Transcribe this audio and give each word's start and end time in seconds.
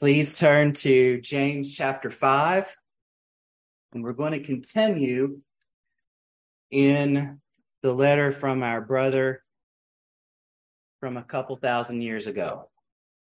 Please 0.00 0.34
turn 0.34 0.72
to 0.72 1.20
James 1.20 1.72
chapter 1.72 2.10
5, 2.10 2.76
and 3.92 4.02
we're 4.02 4.12
going 4.12 4.32
to 4.32 4.40
continue 4.40 5.38
in 6.72 7.40
the 7.80 7.92
letter 7.92 8.32
from 8.32 8.64
our 8.64 8.80
brother 8.80 9.44
from 10.98 11.16
a 11.16 11.22
couple 11.22 11.54
thousand 11.54 12.02
years 12.02 12.26
ago. 12.26 12.68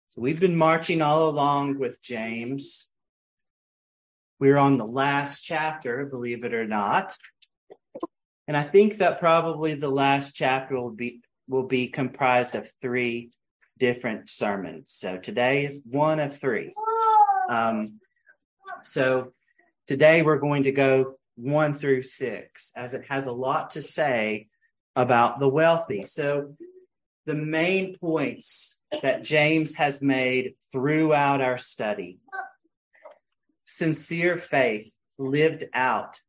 So 0.09 0.21
we've 0.21 0.39
been 0.39 0.55
marching 0.55 1.01
all 1.01 1.27
along 1.27 1.79
with 1.79 2.03
James. 2.03 2.93
We're 4.39 4.57
on 4.59 4.77
the 4.77 4.85
last 4.85 5.41
chapter, 5.41 6.05
believe 6.05 6.45
it 6.45 6.53
or 6.53 6.67
not. 6.67 7.17
And 8.47 8.55
I 8.55 8.61
think 8.61 8.97
that 8.97 9.19
probably 9.19 9.73
the 9.73 9.89
last 9.89 10.35
chapter 10.35 10.75
will 10.75 10.91
be 10.91 11.23
will 11.47 11.65
be 11.65 11.87
comprised 11.87 12.53
of 12.53 12.71
three 12.79 13.31
different 13.79 14.29
sermons. 14.29 14.91
So 14.91 15.17
today 15.17 15.65
is 15.65 15.81
one 15.85 16.19
of 16.19 16.37
three. 16.37 16.73
Um, 17.49 17.99
so 18.83 19.33
today 19.87 20.21
we're 20.21 20.39
going 20.39 20.63
to 20.63 20.71
go 20.71 21.15
one 21.35 21.73
through 21.73 22.03
six, 22.03 22.71
as 22.75 22.93
it 22.93 23.05
has 23.09 23.25
a 23.25 23.31
lot 23.31 23.71
to 23.71 23.81
say 23.81 24.47
about 24.95 25.39
the 25.39 25.49
wealthy. 25.49 26.05
So 26.05 26.55
the 27.25 27.35
main 27.35 27.97
points 27.97 28.81
that 29.01 29.23
James 29.23 29.75
has 29.75 30.01
made 30.01 30.55
throughout 30.71 31.41
our 31.41 31.57
study 31.57 32.19
sincere 33.65 34.35
faith 34.35 34.97
lived 35.19 35.63
out 35.73 36.19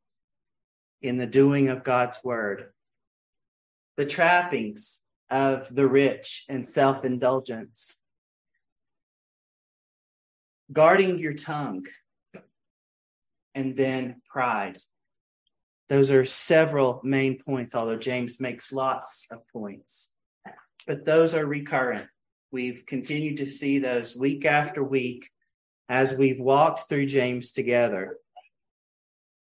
in 1.00 1.16
the 1.16 1.26
doing 1.26 1.68
of 1.68 1.84
God's 1.84 2.22
word, 2.22 2.72
the 3.96 4.04
trappings 4.04 5.00
of 5.30 5.74
the 5.74 5.86
rich 5.86 6.44
and 6.48 6.66
self 6.66 7.04
indulgence. 7.04 7.98
Guarding 10.72 11.18
your 11.18 11.34
tongue 11.34 11.86
and 13.54 13.76
then 13.76 14.22
pride. 14.28 14.78
Those 15.88 16.12
are 16.12 16.24
several 16.24 17.00
main 17.02 17.38
points, 17.38 17.74
although 17.74 17.96
James 17.96 18.38
makes 18.38 18.72
lots 18.72 19.26
of 19.32 19.40
points. 19.52 20.14
But 20.86 21.04
those 21.04 21.34
are 21.34 21.44
recurrent. 21.44 22.06
We've 22.52 22.84
continued 22.86 23.38
to 23.38 23.50
see 23.50 23.78
those 23.78 24.16
week 24.16 24.44
after 24.44 24.84
week 24.84 25.28
as 25.88 26.14
we've 26.14 26.40
walked 26.40 26.88
through 26.88 27.06
James 27.06 27.50
together. 27.50 28.18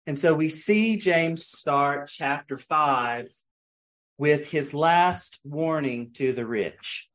And 0.07 0.17
so 0.17 0.33
we 0.33 0.49
see 0.49 0.95
James 0.95 1.45
start 1.45 2.07
chapter 2.07 2.57
5 2.57 3.27
with 4.19 4.51
his 4.51 4.73
last 4.73 5.39
warning 5.45 6.11
to 6.11 6.33
the 6.33 6.45
rich. 6.45 7.09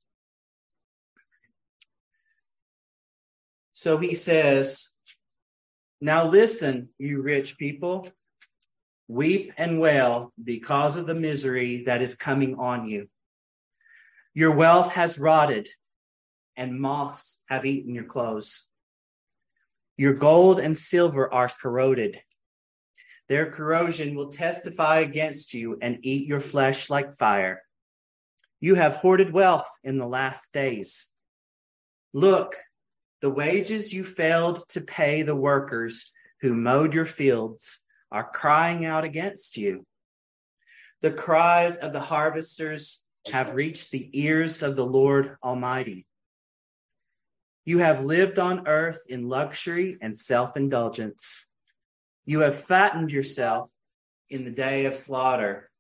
So 3.73 3.99
he 3.99 4.15
says, 4.15 4.91
Now 6.01 6.25
listen, 6.25 6.89
you 6.99 7.21
rich 7.21 7.59
people, 7.59 8.09
weep 9.07 9.53
and 9.59 9.79
wail 9.79 10.33
because 10.43 10.97
of 10.97 11.07
the 11.07 11.15
misery 11.15 11.83
that 11.83 12.01
is 12.01 12.15
coming 12.15 12.55
on 12.55 12.89
you. 12.89 13.09
Your 14.33 14.53
wealth 14.53 14.95
has 14.95 15.19
rotted, 15.19 15.69
and 16.57 16.81
moths 16.81 17.43
have 17.51 17.67
eaten 17.67 17.95
your 17.95 18.05
clothes. 18.05 18.71
Your 19.99 20.15
gold 20.15 20.59
and 20.59 20.77
silver 20.77 21.33
are 21.33 21.51
corroded 21.61 22.19
their 23.29 23.51
corrosion 23.51 24.15
will 24.15 24.29
testify 24.29 25.01
against 25.01 25.55
you 25.55 25.79
and 25.81 25.99
eat 26.03 26.27
your 26.27 26.41
flesh 26.41 26.91
like 26.91 27.15
fire. 27.15 27.63
You 28.61 28.75
have 28.75 28.97
hoarded 28.97 29.33
wealth 29.33 29.69
in 29.83 29.99
the 29.99 30.07
last 30.07 30.53
days. 30.53 31.11
Look, 32.13 32.55
the 33.21 33.31
wages 33.31 33.93
you 33.93 34.05
failed 34.05 34.69
to 34.69 34.81
pay 34.81 35.23
the 35.23 35.37
workers 35.37 36.13
who 36.41 36.55
mowed 36.55 36.95
your 36.95 37.07
fields 37.07 37.81
are 38.13 38.31
crying 38.31 38.85
out 38.85 39.05
against 39.05 39.57
you. 39.57 39.85
The 41.01 41.13
cries 41.13 41.77
of 41.79 41.93
the 41.93 42.01
harvesters 42.01 43.05
have 43.27 43.55
reached 43.55 43.91
the 43.91 44.09
ears 44.13 44.63
of 44.63 44.77
the 44.77 44.87
Lord 44.87 45.37
Almighty. 45.43 46.07
You 47.65 47.79
have 47.79 48.05
lived 48.05 48.39
on 48.39 48.69
earth 48.69 49.05
in 49.09 49.29
luxury 49.29 49.97
and 50.03 50.17
self 50.17 50.57
indulgence. 50.57 51.47
You 52.27 52.41
have 52.41 52.65
fattened 52.65 53.13
yourself 53.13 53.71
in 54.31 54.45
the 54.45 54.51
day 54.51 54.87
of 54.87 54.97
slaughter. 54.97 55.71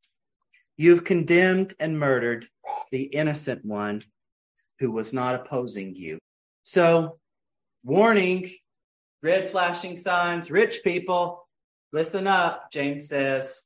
You 0.76 0.90
have 0.90 1.04
condemned 1.04 1.74
and 1.80 1.98
murdered 1.98 2.46
the 2.90 3.02
innocent 3.02 3.64
one 3.64 4.02
who 4.78 4.90
was 4.90 5.12
not 5.12 5.40
opposing 5.40 5.94
you. 5.96 6.18
So, 6.62 7.18
warning, 7.82 8.50
red 9.22 9.48
flashing 9.48 9.96
signs, 9.96 10.50
rich 10.50 10.80
people, 10.84 11.48
listen 11.92 12.26
up, 12.26 12.70
James 12.70 13.08
says. 13.08 13.64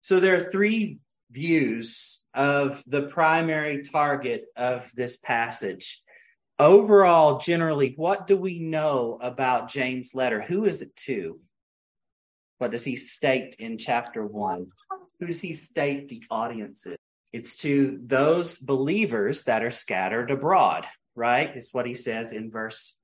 So, 0.00 0.18
there 0.18 0.34
are 0.34 0.40
three 0.40 0.98
views 1.30 2.24
of 2.34 2.82
the 2.86 3.02
primary 3.02 3.82
target 3.82 4.46
of 4.56 4.90
this 4.94 5.16
passage 5.16 6.02
overall, 6.58 7.38
generally, 7.38 7.94
what 7.96 8.26
do 8.26 8.36
we 8.36 8.58
know 8.58 9.18
about 9.20 9.68
James' 9.68 10.14
letter? 10.14 10.40
Who 10.40 10.64
is 10.64 10.82
it 10.82 10.94
to? 10.96 11.38
What 12.58 12.70
does 12.70 12.84
he 12.84 12.96
state 12.96 13.56
in 13.58 13.78
chapter 13.78 14.26
one? 14.26 14.68
Who 15.20 15.26
does 15.26 15.40
he 15.40 15.52
state 15.52 16.08
the 16.08 16.22
audience 16.30 16.86
is? 16.86 16.96
It's 17.32 17.54
to 17.56 18.00
those 18.02 18.58
believers 18.58 19.44
that 19.44 19.62
are 19.62 19.70
scattered 19.70 20.30
abroad, 20.30 20.86
right? 21.14 21.54
Is 21.54 21.72
what 21.72 21.86
he 21.86 21.94
says 21.94 22.32
in 22.32 22.50
verse 22.50 22.96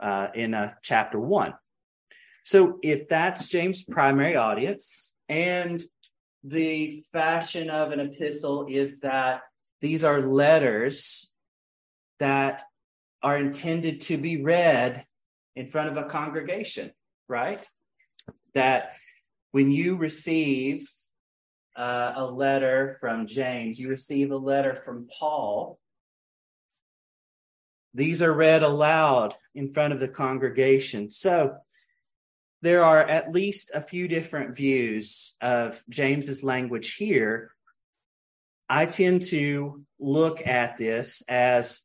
uh, 0.00 0.28
in 0.34 0.52
uh, 0.52 0.74
chapter 0.82 1.18
one. 1.18 1.54
So 2.44 2.78
if 2.82 3.08
that's 3.08 3.48
James' 3.48 3.82
primary 3.82 4.36
audience, 4.36 5.16
and 5.28 5.82
the 6.42 7.02
fashion 7.12 7.70
of 7.70 7.92
an 7.92 8.00
epistle 8.00 8.66
is 8.68 9.00
that 9.00 9.42
these 9.80 10.04
are 10.04 10.20
letters 10.20 11.32
that 12.18 12.64
are 13.22 13.36
intended 13.36 14.00
to 14.02 14.18
be 14.18 14.42
read 14.42 15.02
in 15.56 15.66
front 15.66 15.90
of 15.90 15.96
a 15.96 16.08
congregation, 16.08 16.90
right? 17.28 17.66
That 18.54 18.92
when 19.52 19.70
you 19.70 19.96
receive 19.96 20.88
uh, 21.76 22.12
a 22.16 22.24
letter 22.24 22.96
from 23.00 23.26
James, 23.26 23.78
you 23.78 23.88
receive 23.88 24.30
a 24.30 24.36
letter 24.36 24.74
from 24.74 25.08
Paul, 25.18 25.78
these 27.94 28.22
are 28.22 28.32
read 28.32 28.62
aloud 28.62 29.34
in 29.54 29.68
front 29.68 29.92
of 29.92 30.00
the 30.00 30.08
congregation. 30.08 31.10
So 31.10 31.56
there 32.62 32.84
are 32.84 33.00
at 33.00 33.32
least 33.32 33.72
a 33.74 33.80
few 33.80 34.06
different 34.06 34.54
views 34.54 35.36
of 35.40 35.82
James's 35.88 36.44
language 36.44 36.94
here. 36.94 37.50
I 38.68 38.86
tend 38.86 39.22
to 39.30 39.82
look 39.98 40.46
at 40.46 40.76
this 40.76 41.22
as 41.28 41.82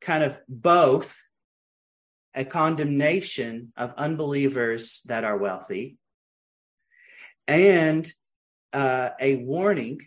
kind 0.00 0.22
of 0.22 0.40
both 0.48 1.16
a 2.34 2.44
condemnation 2.44 3.72
of 3.76 3.94
unbelievers 3.96 5.02
that 5.06 5.24
are 5.24 5.36
wealthy 5.36 5.96
and 7.46 8.12
uh, 8.72 9.10
a 9.20 9.36
warning 9.36 10.00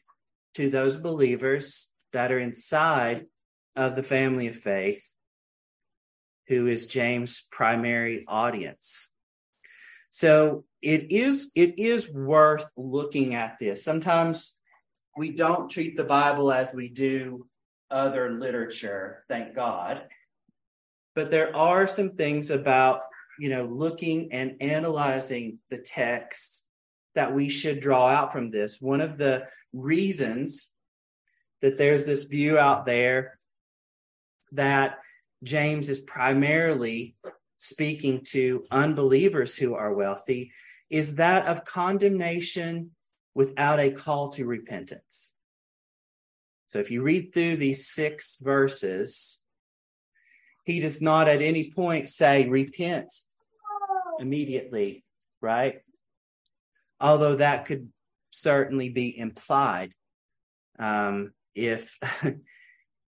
to 0.53 0.69
those 0.69 0.97
believers 0.97 1.91
that 2.13 2.31
are 2.31 2.39
inside 2.39 3.25
of 3.75 3.95
the 3.95 4.03
family 4.03 4.47
of 4.47 4.55
faith 4.55 5.07
who 6.47 6.67
is 6.67 6.85
James' 6.85 7.43
primary 7.49 8.25
audience. 8.27 9.09
So 10.09 10.65
it 10.81 11.11
is 11.11 11.51
it 11.55 11.79
is 11.79 12.11
worth 12.11 12.69
looking 12.75 13.35
at 13.35 13.57
this. 13.59 13.83
Sometimes 13.83 14.59
we 15.15 15.31
don't 15.31 15.69
treat 15.69 15.95
the 15.95 16.03
Bible 16.03 16.51
as 16.51 16.73
we 16.73 16.89
do 16.89 17.47
other 17.91 18.31
literature, 18.31 19.23
thank 19.27 19.55
God. 19.55 20.03
But 21.15 21.29
there 21.29 21.55
are 21.55 21.87
some 21.87 22.11
things 22.11 22.51
about, 22.51 23.01
you 23.39 23.49
know, 23.49 23.65
looking 23.65 24.31
and 24.31 24.55
analyzing 24.61 25.59
the 25.69 25.77
text 25.77 26.65
that 27.15 27.33
we 27.33 27.49
should 27.49 27.81
draw 27.81 28.07
out 28.07 28.31
from 28.31 28.49
this. 28.49 28.81
One 28.81 29.01
of 29.01 29.17
the 29.17 29.47
reasons 29.73 30.69
that 31.61 31.77
there's 31.77 32.05
this 32.05 32.23
view 32.23 32.57
out 32.57 32.85
there 32.85 33.37
that 34.53 34.99
James 35.43 35.89
is 35.89 35.99
primarily 35.99 37.15
speaking 37.57 38.21
to 38.23 38.65
unbelievers 38.71 39.55
who 39.55 39.75
are 39.75 39.93
wealthy 39.93 40.51
is 40.89 41.15
that 41.15 41.45
of 41.45 41.65
condemnation 41.65 42.91
without 43.33 43.79
a 43.79 43.91
call 43.91 44.29
to 44.29 44.45
repentance. 44.45 45.33
So 46.71 46.79
if 46.79 46.89
you 46.89 47.01
read 47.01 47.33
through 47.33 47.57
these 47.57 47.89
six 47.89 48.37
verses, 48.39 49.43
he 50.63 50.79
does 50.79 51.01
not 51.01 51.27
at 51.27 51.41
any 51.41 51.69
point 51.69 52.07
say 52.07 52.47
repent 52.47 53.11
immediately, 54.19 55.03
right? 55.41 55.81
Although 57.01 57.35
that 57.35 57.65
could 57.65 57.89
certainly 58.29 58.87
be 58.87 59.19
implied. 59.19 59.91
Um, 60.79 61.33
if 61.53 61.97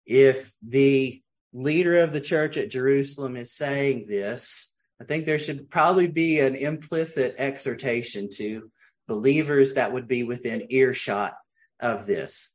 if 0.04 0.52
the 0.60 1.22
leader 1.52 2.00
of 2.00 2.12
the 2.12 2.20
church 2.20 2.56
at 2.56 2.70
Jerusalem 2.70 3.36
is 3.36 3.54
saying 3.54 4.06
this, 4.08 4.74
I 5.00 5.04
think 5.04 5.26
there 5.26 5.38
should 5.38 5.70
probably 5.70 6.08
be 6.08 6.40
an 6.40 6.56
implicit 6.56 7.36
exhortation 7.38 8.30
to 8.34 8.72
believers 9.06 9.74
that 9.74 9.92
would 9.92 10.08
be 10.08 10.24
within 10.24 10.66
earshot 10.70 11.34
of 11.78 12.04
this. 12.04 12.53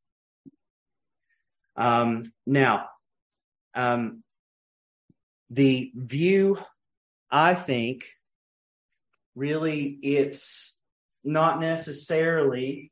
Um, 1.79 2.33
now, 2.45 2.89
um, 3.73 4.21
the 5.49 5.91
view, 5.95 6.59
I 7.31 7.55
think, 7.55 8.03
really 9.33 9.97
it's 10.03 10.79
not 11.23 11.61
necessarily 11.61 12.91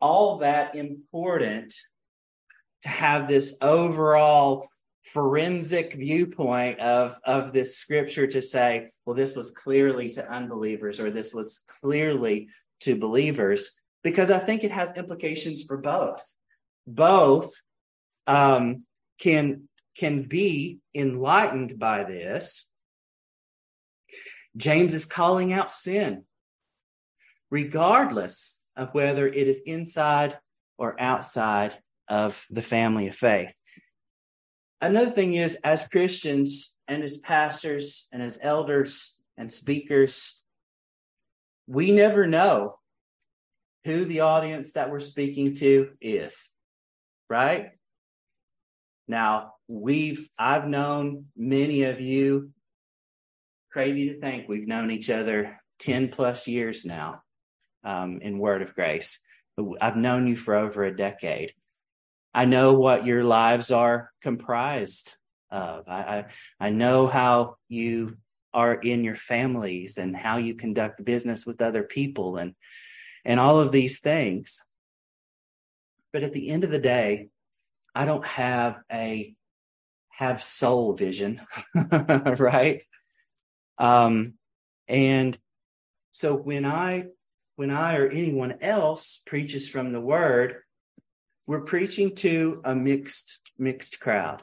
all 0.00 0.38
that 0.38 0.74
important 0.74 1.72
to 2.82 2.88
have 2.88 3.28
this 3.28 3.56
overall 3.62 4.66
forensic 5.04 5.92
viewpoint 5.92 6.80
of 6.80 7.16
of 7.24 7.52
this 7.52 7.76
scripture 7.76 8.26
to 8.26 8.40
say 8.40 8.88
well 9.04 9.14
this 9.14 9.36
was 9.36 9.50
clearly 9.50 10.08
to 10.08 10.26
unbelievers 10.32 10.98
or 10.98 11.10
this 11.10 11.34
was 11.34 11.62
clearly 11.80 12.48
to 12.80 12.96
believers 12.96 13.78
because 14.02 14.30
i 14.30 14.38
think 14.38 14.64
it 14.64 14.70
has 14.70 14.96
implications 14.96 15.62
for 15.62 15.76
both. 15.76 16.22
Both 16.86 17.54
um, 18.26 18.84
can 19.18 19.68
can 19.96 20.22
be 20.22 20.80
enlightened 20.94 21.78
by 21.78 22.04
this 22.04 22.68
james 24.56 24.92
is 24.94 25.06
calling 25.06 25.52
out 25.52 25.70
sin 25.70 26.24
regardless 27.50 28.72
of 28.76 28.92
whether 28.92 29.26
it 29.26 29.48
is 29.48 29.62
inside 29.66 30.36
or 30.78 31.00
outside 31.00 31.74
of 32.08 32.44
the 32.50 32.62
family 32.62 33.06
of 33.08 33.14
faith 33.14 33.54
another 34.84 35.10
thing 35.10 35.34
is, 35.34 35.56
as 35.64 35.88
Christians 35.88 36.76
and 36.86 37.02
as 37.02 37.18
pastors 37.18 38.08
and 38.12 38.22
as 38.22 38.38
elders 38.40 39.20
and 39.36 39.52
speakers, 39.52 40.42
we 41.66 41.92
never 41.92 42.26
know 42.26 42.78
who 43.84 44.04
the 44.04 44.20
audience 44.20 44.74
that 44.74 44.90
we're 44.90 45.00
speaking 45.00 45.52
to 45.54 45.90
is, 46.00 46.50
right? 47.28 47.72
Now, 49.06 49.54
we've, 49.68 50.28
I've 50.38 50.66
known 50.66 51.26
many 51.36 51.84
of 51.84 52.00
you, 52.00 52.50
crazy 53.70 54.10
to 54.10 54.20
think 54.20 54.48
we've 54.48 54.68
known 54.68 54.90
each 54.90 55.10
other 55.10 55.60
10 55.80 56.08
plus 56.08 56.46
years 56.48 56.84
now 56.84 57.22
um, 57.82 58.18
in 58.22 58.38
Word 58.38 58.62
of 58.62 58.74
Grace. 58.74 59.20
I've 59.80 59.96
known 59.96 60.26
you 60.26 60.36
for 60.36 60.54
over 60.54 60.84
a 60.84 60.96
decade. 60.96 61.52
I 62.32 62.46
know 62.46 62.74
what 62.74 63.06
your 63.06 63.22
lives 63.22 63.70
are 63.70 64.10
comprised 64.22 65.16
of. 65.50 65.84
I, 65.86 66.00
I, 66.00 66.24
I 66.58 66.70
know 66.70 67.06
how 67.06 67.56
you 67.68 68.16
are 68.52 68.74
in 68.74 69.04
your 69.04 69.16
families 69.16 69.98
and 69.98 70.16
how 70.16 70.38
you 70.38 70.54
conduct 70.54 71.04
business 71.04 71.44
with 71.44 71.60
other 71.60 71.82
people 71.82 72.36
and 72.36 72.54
and 73.24 73.40
all 73.40 73.58
of 73.58 73.72
these 73.72 74.00
things. 74.00 74.62
But 76.12 76.22
at 76.22 76.32
the 76.32 76.50
end 76.50 76.62
of 76.62 76.70
the 76.70 76.78
day, 76.78 77.28
I 77.94 78.04
don't 78.04 78.26
have 78.26 78.80
a 78.90 79.34
have 80.10 80.42
soul 80.42 80.94
vision, 80.94 81.40
right? 82.38 82.82
Um, 83.78 84.34
and 84.88 85.38
so 86.12 86.34
when 86.34 86.64
I 86.64 87.06
when 87.56 87.70
I 87.70 87.96
or 87.96 88.08
anyone 88.08 88.58
else 88.60 89.22
preaches 89.26 89.68
from 89.68 89.92
the 89.92 90.00
word, 90.00 90.56
we're 91.46 91.62
preaching 91.62 92.14
to 92.16 92.60
a 92.64 92.74
mixed 92.74 93.40
mixed 93.58 94.00
crowd. 94.00 94.42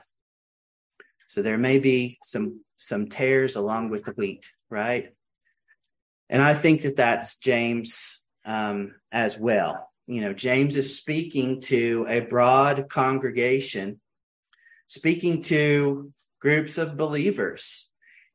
So 1.27 1.41
there 1.41 1.57
may 1.57 1.79
be 1.79 2.17
some 2.23 2.61
some 2.77 3.07
tares 3.07 3.55
along 3.55 3.89
with 3.89 4.05
the 4.05 4.13
wheat, 4.13 4.49
right? 4.69 5.13
And 6.29 6.41
I 6.41 6.53
think 6.53 6.83
that 6.83 6.95
that's 6.95 7.35
James 7.35 8.23
um, 8.45 8.95
as 9.11 9.37
well. 9.37 9.90
You 10.07 10.21
know, 10.21 10.33
James 10.33 10.75
is 10.75 10.97
speaking 10.97 11.61
to 11.61 12.05
a 12.09 12.21
broad 12.21 12.89
congregation, 12.89 13.99
speaking 14.87 15.41
to 15.43 16.11
groups 16.39 16.77
of 16.77 16.97
believers, 16.97 17.89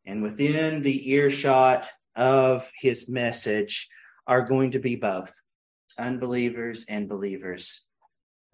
and 0.04 0.22
within 0.22 0.80
the 0.80 1.10
earshot 1.10 1.88
of 2.14 2.70
his 2.78 3.08
message 3.08 3.88
are 4.26 4.42
going 4.42 4.70
to 4.72 4.78
be 4.78 4.96
both 4.96 5.34
unbelievers 5.98 6.86
and 6.88 7.08
believers. 7.08 7.86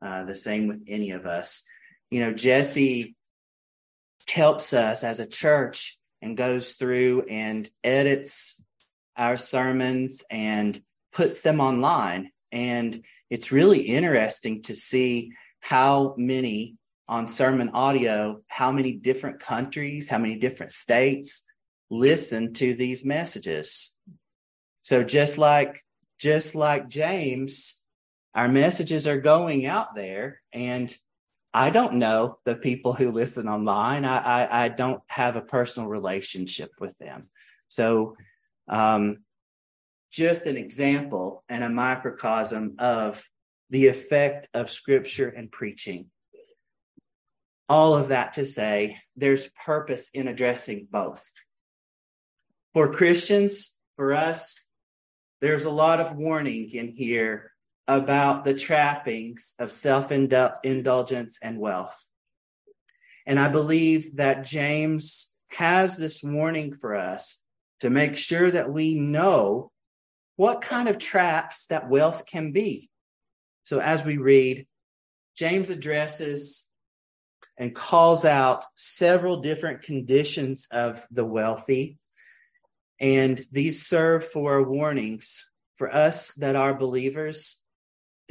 Uh, 0.00 0.25
the 0.25 0.35
same 0.35 0.67
with 0.67 0.82
any 0.88 1.11
of 1.11 1.26
us. 1.26 1.62
You 2.11 2.20
know, 2.20 2.32
Jesse 2.32 3.14
helps 4.29 4.73
us 4.73 5.05
as 5.05 5.20
a 5.20 5.26
church 5.26 5.99
and 6.20 6.37
goes 6.37 6.73
through 6.73 7.23
and 7.29 7.69
edits 7.85 8.62
our 9.17 9.37
sermons 9.37 10.25
and 10.31 10.81
puts 11.12 11.43
them 11.43 11.61
online. 11.61 12.31
And 12.52 13.04
it's 13.31 13.50
really 13.50 13.81
interesting 13.81 14.62
to 14.62 14.75
see 14.75 15.32
how 15.60 16.14
many 16.19 16.76
on 17.08 17.26
sermon 17.28 17.70
audio, 17.70 18.40
how 18.49 18.70
many 18.70 18.93
different 18.93 19.40
countries, 19.40 20.08
how 20.08 20.19
many 20.19 20.37
different 20.37 20.72
states 20.72 21.43
listen 21.90 22.52
to 22.54 22.75
these 22.75 23.04
messages. 23.04 23.96
So 24.82 25.02
just 25.02 25.38
like 25.38 25.81
just 26.19 26.54
like 26.54 26.88
James, 26.88 27.84
our 28.34 28.49
messages 28.49 29.06
are 29.06 29.20
going 29.20 29.66
out 29.66 29.94
there 29.94 30.40
and 30.52 30.94
I 31.52 31.70
don't 31.70 31.94
know 31.94 32.38
the 32.44 32.54
people 32.54 32.93
who 32.93 33.10
listen 33.10 33.49
online. 33.49 34.04
I, 34.04 34.19
I, 34.19 34.64
I 34.64 34.69
don't 34.69 35.02
have 35.08 35.37
a 35.37 35.43
personal 35.43 35.88
relationship 35.88 36.70
with 36.81 36.96
them. 36.99 37.28
So, 37.69 38.16
um, 38.69 39.19
just 40.12 40.47
an 40.47 40.56
example 40.56 41.43
and 41.49 41.64
a 41.64 41.70
microcosm 41.70 42.75
of 42.79 43.25
the 43.70 43.88
effect 43.88 44.49
of 44.53 44.70
scripture 44.70 45.29
and 45.29 45.50
preaching. 45.50 46.06
All 47.69 47.94
of 47.94 48.09
that 48.09 48.35
to 48.35 48.44
say, 48.44 48.99
there's 49.17 49.49
purpose 49.64 50.11
in 50.12 50.29
addressing 50.29 50.87
both. 50.91 51.25
For 52.75 52.93
Christians, 52.93 53.79
for 53.97 54.12
us, 54.12 54.69
there's 55.41 55.64
a 55.64 55.70
lot 55.70 56.00
of 56.00 56.17
warning 56.17 56.69
in 56.73 56.88
here 56.88 57.50
about 57.88 58.44
the 58.44 58.55
trappings 58.55 59.55
of 59.59 59.73
self 59.73 60.12
indulgence 60.12 61.38
and 61.43 61.59
wealth. 61.59 61.99
And 63.26 63.41
I 63.41 63.49
believe 63.49 64.17
that 64.17 64.44
James 64.44 65.35
has 65.50 65.97
this 65.97 66.23
warning 66.23 66.75
for 66.75 66.95
us 66.95 67.42
to 67.81 67.90
make 67.90 68.16
sure 68.16 68.50
that 68.50 68.71
we 68.71 68.95
know 68.95 69.72
what 70.37 70.62
kind 70.62 70.89
of 70.89 70.99
traps 70.99 71.67
that 71.67 71.89
wealth 71.89 72.27
can 72.27 72.53
be. 72.53 72.91
So 73.65 73.81
as 73.81 74.05
we 74.05 74.17
read, 74.17 74.67
James 75.37 75.71
addresses 75.71 76.69
and 77.59 77.75
calls 77.75 78.25
out 78.25 78.65
several 78.75 79.41
different 79.41 79.83
conditions 79.83 80.67
of 80.71 81.07
the 81.11 81.25
wealthy. 81.25 81.99
And 82.99 83.41
these 83.51 83.87
serve 83.87 84.25
for 84.25 84.62
warnings 84.62 85.51
for 85.77 85.95
us 85.95 86.35
that 86.37 86.57
are 86.57 86.75
believers 86.75 87.62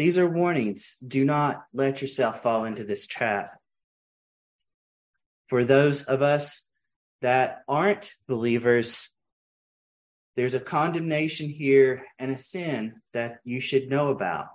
these 0.02 0.18
are 0.18 0.28
warnings. 0.28 0.98
Do 1.06 1.24
not 1.24 1.64
let 1.74 2.02
yourself 2.02 2.42
fall 2.42 2.66
into 2.66 2.84
this 2.84 3.06
trap. 3.06 3.56
For 5.48 5.64
those 5.64 6.02
of 6.06 6.24
us 6.24 6.66
that 7.22 7.62
aren't 7.68 8.16
believers, 8.28 9.11
there's 10.36 10.54
a 10.54 10.60
condemnation 10.60 11.50
here 11.50 12.06
and 12.18 12.32
a 12.32 12.38
sin 12.38 13.02
that 13.14 13.40
you 13.44 13.60
should 13.60 13.90
know 13.90 14.10
about. 14.10 14.48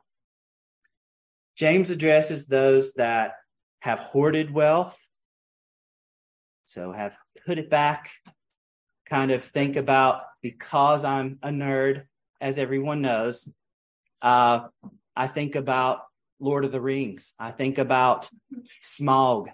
James 1.56 1.90
addresses 1.90 2.46
those 2.46 2.92
that 2.94 3.32
have 3.80 3.98
hoarded 3.98 4.50
wealth, 4.50 4.98
so 6.64 6.92
have 6.92 7.16
put 7.46 7.58
it 7.58 7.70
back, 7.70 8.10
kind 9.06 9.30
of 9.30 9.42
think 9.42 9.76
about 9.76 10.22
because 10.42 11.04
I'm 11.04 11.38
a 11.42 11.48
nerd, 11.48 12.04
as 12.40 12.58
everyone 12.58 13.00
knows, 13.00 13.48
uh, 14.22 14.60
I 15.14 15.26
think 15.26 15.54
about 15.54 16.00
Lord 16.40 16.64
of 16.64 16.72
the 16.72 16.80
Rings. 16.80 17.34
I 17.38 17.50
think 17.50 17.78
about 17.78 18.28
Smaug 18.82 19.46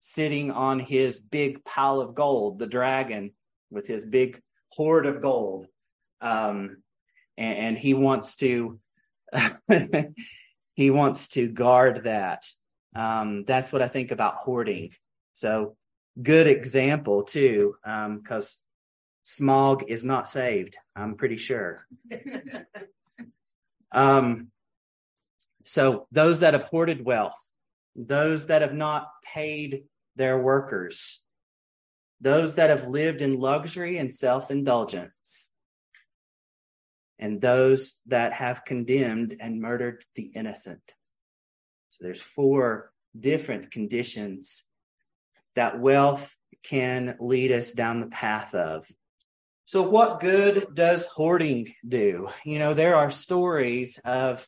sitting 0.00 0.50
on 0.50 0.78
his 0.78 1.20
big 1.20 1.64
pile 1.64 2.00
of 2.00 2.14
gold, 2.14 2.58
the 2.58 2.66
dragon 2.66 3.32
with 3.70 3.86
his 3.86 4.04
big 4.04 4.40
hoard 4.70 5.06
of 5.06 5.20
gold. 5.20 5.66
Um, 6.20 6.82
and, 7.36 7.58
and 7.58 7.78
he 7.78 7.94
wants 7.94 8.36
to 8.36 8.78
he 10.74 10.90
wants 10.90 11.28
to 11.28 11.48
guard 11.48 12.04
that. 12.04 12.44
Um, 12.94 13.44
that's 13.44 13.72
what 13.72 13.82
I 13.82 13.88
think 13.88 14.10
about 14.10 14.34
hoarding. 14.34 14.90
So 15.32 15.76
good 16.20 16.46
example 16.46 17.22
too, 17.22 17.76
because 17.82 18.64
um, 19.40 19.46
Smaug 19.46 19.84
is 19.88 20.04
not 20.04 20.28
saved. 20.28 20.76
I'm 20.96 21.14
pretty 21.14 21.36
sure. 21.36 21.86
um, 23.92 24.50
so 25.64 26.06
those 26.10 26.40
that 26.40 26.54
have 26.54 26.64
hoarded 26.64 27.04
wealth, 27.04 27.50
those 27.94 28.46
that 28.46 28.62
have 28.62 28.74
not 28.74 29.08
paid 29.22 29.84
their 30.16 30.38
workers, 30.38 31.22
those 32.20 32.56
that 32.56 32.70
have 32.70 32.86
lived 32.86 33.22
in 33.22 33.40
luxury 33.40 33.96
and 33.96 34.12
self 34.12 34.50
indulgence, 34.50 35.50
and 37.18 37.40
those 37.40 38.00
that 38.06 38.32
have 38.34 38.64
condemned 38.64 39.36
and 39.40 39.60
murdered 39.60 40.04
the 40.14 40.30
innocent. 40.34 40.94
So 41.88 42.04
there's 42.04 42.22
four 42.22 42.92
different 43.18 43.70
conditions 43.70 44.64
that 45.54 45.80
wealth 45.80 46.36
can 46.62 47.16
lead 47.18 47.52
us 47.52 47.72
down 47.72 48.00
the 48.00 48.06
path 48.06 48.54
of. 48.54 48.86
So, 49.64 49.82
what 49.82 50.20
good 50.20 50.74
does 50.74 51.06
hoarding 51.06 51.68
do? 51.86 52.28
You 52.44 52.58
know, 52.58 52.74
there 52.74 52.96
are 52.96 53.10
stories 53.10 53.98
of 54.04 54.46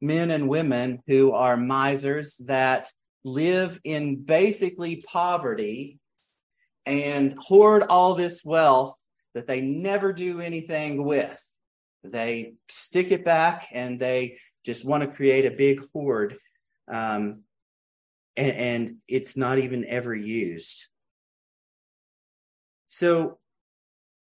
men 0.00 0.30
and 0.30 0.48
women 0.48 1.02
who 1.06 1.32
are 1.32 1.56
misers 1.56 2.36
that 2.46 2.88
live 3.24 3.80
in 3.84 4.22
basically 4.22 5.02
poverty 5.06 5.98
and 6.86 7.34
hoard 7.38 7.84
all 7.88 8.14
this 8.14 8.44
wealth 8.44 8.96
that 9.34 9.46
they 9.46 9.60
never 9.60 10.12
do 10.12 10.40
anything 10.40 11.04
with. 11.04 11.40
They 12.04 12.54
stick 12.68 13.10
it 13.12 13.24
back 13.24 13.68
and 13.72 13.98
they 13.98 14.38
just 14.64 14.84
want 14.84 15.02
to 15.02 15.16
create 15.16 15.46
a 15.46 15.56
big 15.56 15.80
hoard. 15.92 16.36
Um, 16.88 17.42
and, 18.36 18.56
and 18.56 18.96
it's 19.06 19.36
not 19.36 19.58
even 19.58 19.84
ever 19.84 20.14
used. 20.14 20.86
So, 22.88 23.38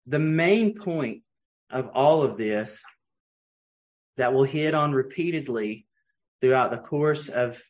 the 0.05 0.19
main 0.19 0.75
point 0.75 1.21
of 1.69 1.89
all 1.93 2.23
of 2.23 2.37
this 2.37 2.83
that 4.17 4.33
we'll 4.33 4.43
hit 4.43 4.73
on 4.73 4.91
repeatedly 4.91 5.87
throughout 6.41 6.71
the 6.71 6.77
course 6.77 7.29
of 7.29 7.61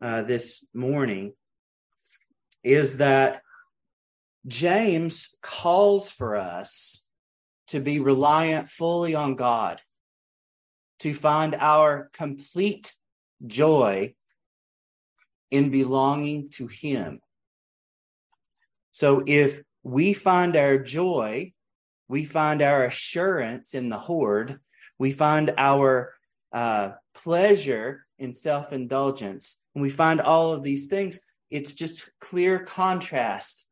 uh, 0.00 0.22
this 0.22 0.68
morning 0.74 1.32
is 2.62 2.98
that 2.98 3.42
James 4.46 5.36
calls 5.42 6.10
for 6.10 6.36
us 6.36 7.04
to 7.68 7.80
be 7.80 7.98
reliant 7.98 8.68
fully 8.68 9.14
on 9.14 9.34
God, 9.34 9.82
to 11.00 11.12
find 11.12 11.54
our 11.54 12.10
complete 12.12 12.94
joy 13.44 14.14
in 15.50 15.70
belonging 15.70 16.50
to 16.50 16.68
Him. 16.68 17.20
So 18.92 19.22
if 19.26 19.62
we 19.82 20.12
find 20.12 20.56
our 20.56 20.78
joy, 20.78 21.52
we 22.08 22.24
find 22.24 22.62
our 22.62 22.84
assurance 22.84 23.74
in 23.74 23.88
the 23.88 23.98
hoard, 23.98 24.60
we 24.98 25.10
find 25.10 25.52
our 25.58 26.14
uh, 26.52 26.90
pleasure 27.14 28.06
in 28.18 28.32
self 28.32 28.72
indulgence, 28.72 29.56
and 29.74 29.82
we 29.82 29.90
find 29.90 30.20
all 30.20 30.52
of 30.52 30.62
these 30.62 30.86
things. 30.86 31.18
It's 31.50 31.74
just 31.74 32.10
clear 32.20 32.60
contrast 32.60 33.65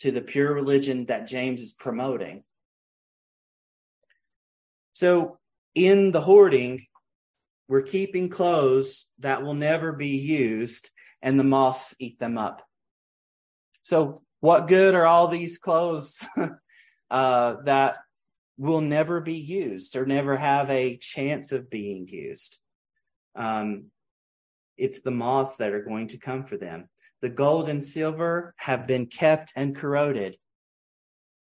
to 0.00 0.10
the 0.10 0.22
pure 0.22 0.52
religion 0.52 1.06
that 1.06 1.26
James 1.26 1.60
is 1.60 1.72
promoting. 1.72 2.42
So, 4.92 5.38
in 5.74 6.10
the 6.10 6.20
hoarding, 6.20 6.80
we're 7.68 7.82
keeping 7.82 8.28
clothes 8.28 9.08
that 9.20 9.42
will 9.42 9.54
never 9.54 9.92
be 9.92 10.16
used, 10.16 10.90
and 11.22 11.38
the 11.38 11.44
moths 11.44 11.94
eat 11.98 12.18
them 12.18 12.36
up. 12.36 12.62
So, 13.82 14.22
what 14.40 14.68
good 14.68 14.94
are 14.94 15.06
all 15.06 15.28
these 15.28 15.58
clothes 15.58 16.26
uh, 17.10 17.56
that 17.64 17.96
will 18.60 18.80
never 18.80 19.20
be 19.20 19.36
used 19.36 19.96
or 19.96 20.04
never 20.04 20.36
have 20.36 20.68
a 20.70 20.96
chance 20.98 21.52
of 21.52 21.70
being 21.70 22.06
used. 22.06 22.58
Um, 23.34 23.86
it's 24.80 25.00
the 25.00 25.10
moths 25.10 25.56
that 25.58 25.72
are 25.72 25.82
going 25.82 26.08
to 26.08 26.18
come 26.18 26.44
for 26.44 26.56
them. 26.56 26.88
The 27.20 27.28
gold 27.28 27.68
and 27.68 27.84
silver 27.84 28.54
have 28.56 28.86
been 28.86 29.06
kept 29.06 29.52
and 29.56 29.76
corroded. 29.76 30.36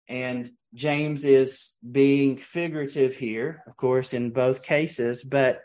And 0.08 0.50
James 0.74 1.24
is 1.24 1.76
being 1.88 2.36
figurative 2.36 3.14
here, 3.14 3.62
of 3.66 3.76
course, 3.76 4.14
in 4.14 4.30
both 4.30 4.62
cases, 4.62 5.22
but 5.22 5.60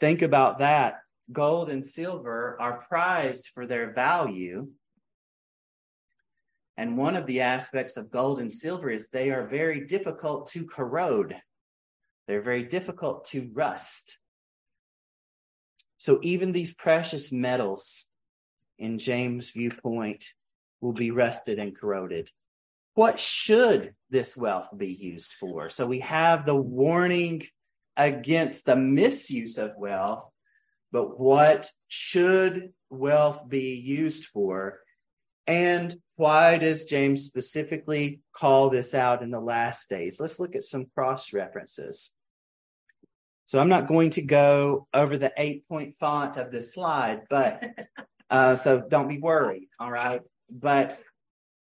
think 0.00 0.22
about 0.22 0.58
that. 0.58 1.00
Gold 1.32 1.70
and 1.70 1.84
silver 1.84 2.56
are 2.60 2.78
prized 2.78 3.50
for 3.52 3.66
their 3.66 3.92
value 3.92 4.68
and 6.76 6.96
one 6.96 7.16
of 7.16 7.26
the 7.26 7.40
aspects 7.40 7.96
of 7.96 8.10
gold 8.10 8.38
and 8.38 8.52
silver 8.52 8.90
is 8.90 9.08
they 9.08 9.30
are 9.30 9.46
very 9.46 9.86
difficult 9.86 10.50
to 10.50 10.66
corrode. 10.66 11.34
They're 12.28 12.42
very 12.42 12.64
difficult 12.64 13.24
to 13.26 13.50
rust. 13.54 14.18
So 16.06 16.20
even 16.22 16.52
these 16.52 16.72
precious 16.72 17.32
metals, 17.32 18.04
in 18.78 18.96
James' 18.96 19.50
viewpoint, 19.50 20.24
will 20.80 20.92
be 20.92 21.10
rusted 21.10 21.58
and 21.58 21.76
corroded. 21.76 22.30
What 22.94 23.18
should 23.18 23.92
this 24.08 24.36
wealth 24.36 24.70
be 24.76 24.92
used 24.92 25.32
for? 25.32 25.68
So 25.68 25.84
we 25.84 25.98
have 25.98 26.46
the 26.46 26.54
warning 26.54 27.42
against 27.96 28.66
the 28.66 28.76
misuse 28.76 29.58
of 29.58 29.72
wealth, 29.76 30.30
but 30.92 31.18
what 31.18 31.72
should 31.88 32.72
wealth 32.88 33.48
be 33.48 33.74
used 33.74 34.26
for? 34.26 34.78
And 35.48 35.92
why 36.14 36.58
does 36.58 36.84
James 36.84 37.24
specifically 37.24 38.20
call 38.32 38.70
this 38.70 38.94
out 38.94 39.24
in 39.24 39.32
the 39.32 39.40
last 39.40 39.90
days? 39.90 40.20
Let's 40.20 40.38
look 40.38 40.54
at 40.54 40.62
some 40.62 40.86
cross 40.94 41.32
references. 41.32 42.15
So 43.46 43.60
I'm 43.60 43.68
not 43.68 43.86
going 43.86 44.10
to 44.10 44.22
go 44.22 44.88
over 44.92 45.16
the 45.16 45.32
eight 45.38 45.66
point 45.68 45.94
font 45.94 46.36
of 46.36 46.50
this 46.50 46.74
slide, 46.74 47.22
but 47.30 47.64
uh, 48.30 48.56
so 48.56 48.82
don't 48.88 49.08
be 49.08 49.18
worried. 49.18 49.68
All 49.78 49.90
right. 49.90 50.20
But 50.50 51.00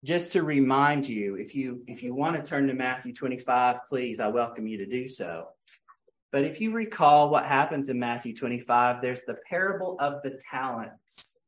just 0.05 0.33
to 0.33 0.43
remind 0.43 1.09
you, 1.09 1.37
if 1.37 1.55
you 1.55 1.83
if 1.87 2.03
you 2.03 2.15
want 2.15 2.37
to 2.37 2.43
turn 2.43 2.67
to 2.67 2.75
Matthew 2.75 3.15
25, 3.15 3.87
please, 3.89 4.21
I 4.21 4.29
welcome 4.29 4.67
you 4.67 4.79
to 4.79 4.87
do 4.87 5.09
so. 5.09 5.49
But 6.31 6.45
if 6.45 6.61
you 6.61 6.73
recall 6.73 7.31
what 7.31 7.47
happens 7.47 7.89
in 7.89 7.99
Matthew 7.99 8.35
25, 8.35 9.01
there's 9.01 9.23
the 9.23 9.37
parable 9.49 9.97
of 9.99 10.23
the 10.23 10.39
talents. 10.51 11.39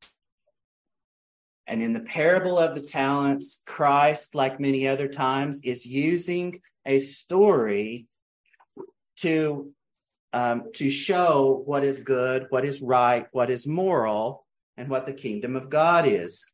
And 1.67 1.83
in 1.83 1.93
the 1.93 2.01
parable 2.01 2.59
of 2.59 2.75
the 2.75 2.83
talents, 2.83 3.63
Christ, 3.67 4.35
like 4.35 4.61
many 4.61 4.89
other 4.89 5.09
times, 5.09 5.61
is 5.65 5.87
using 5.87 6.61
a 6.87 7.01
story 7.01 8.07
to 9.17 9.73
um, 10.35 10.65
to 10.75 10.91
show 10.91 11.63
what 11.65 11.85
is 11.85 12.01
good, 12.01 12.47
what 12.51 12.65
is 12.65 12.83
right, 12.83 13.29
what 13.31 13.51
is 13.51 13.69
moral, 13.69 14.45
and 14.77 14.89
what 14.89 15.07
the 15.07 15.13
kingdom 15.13 15.55
of 15.55 15.71
God 15.71 16.09
is. 16.09 16.53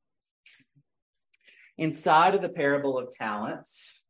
Inside 1.79 2.35
of 2.35 2.43
the 2.43 2.51
parable 2.51 2.99
of 2.99 3.11
talents, 3.11 4.07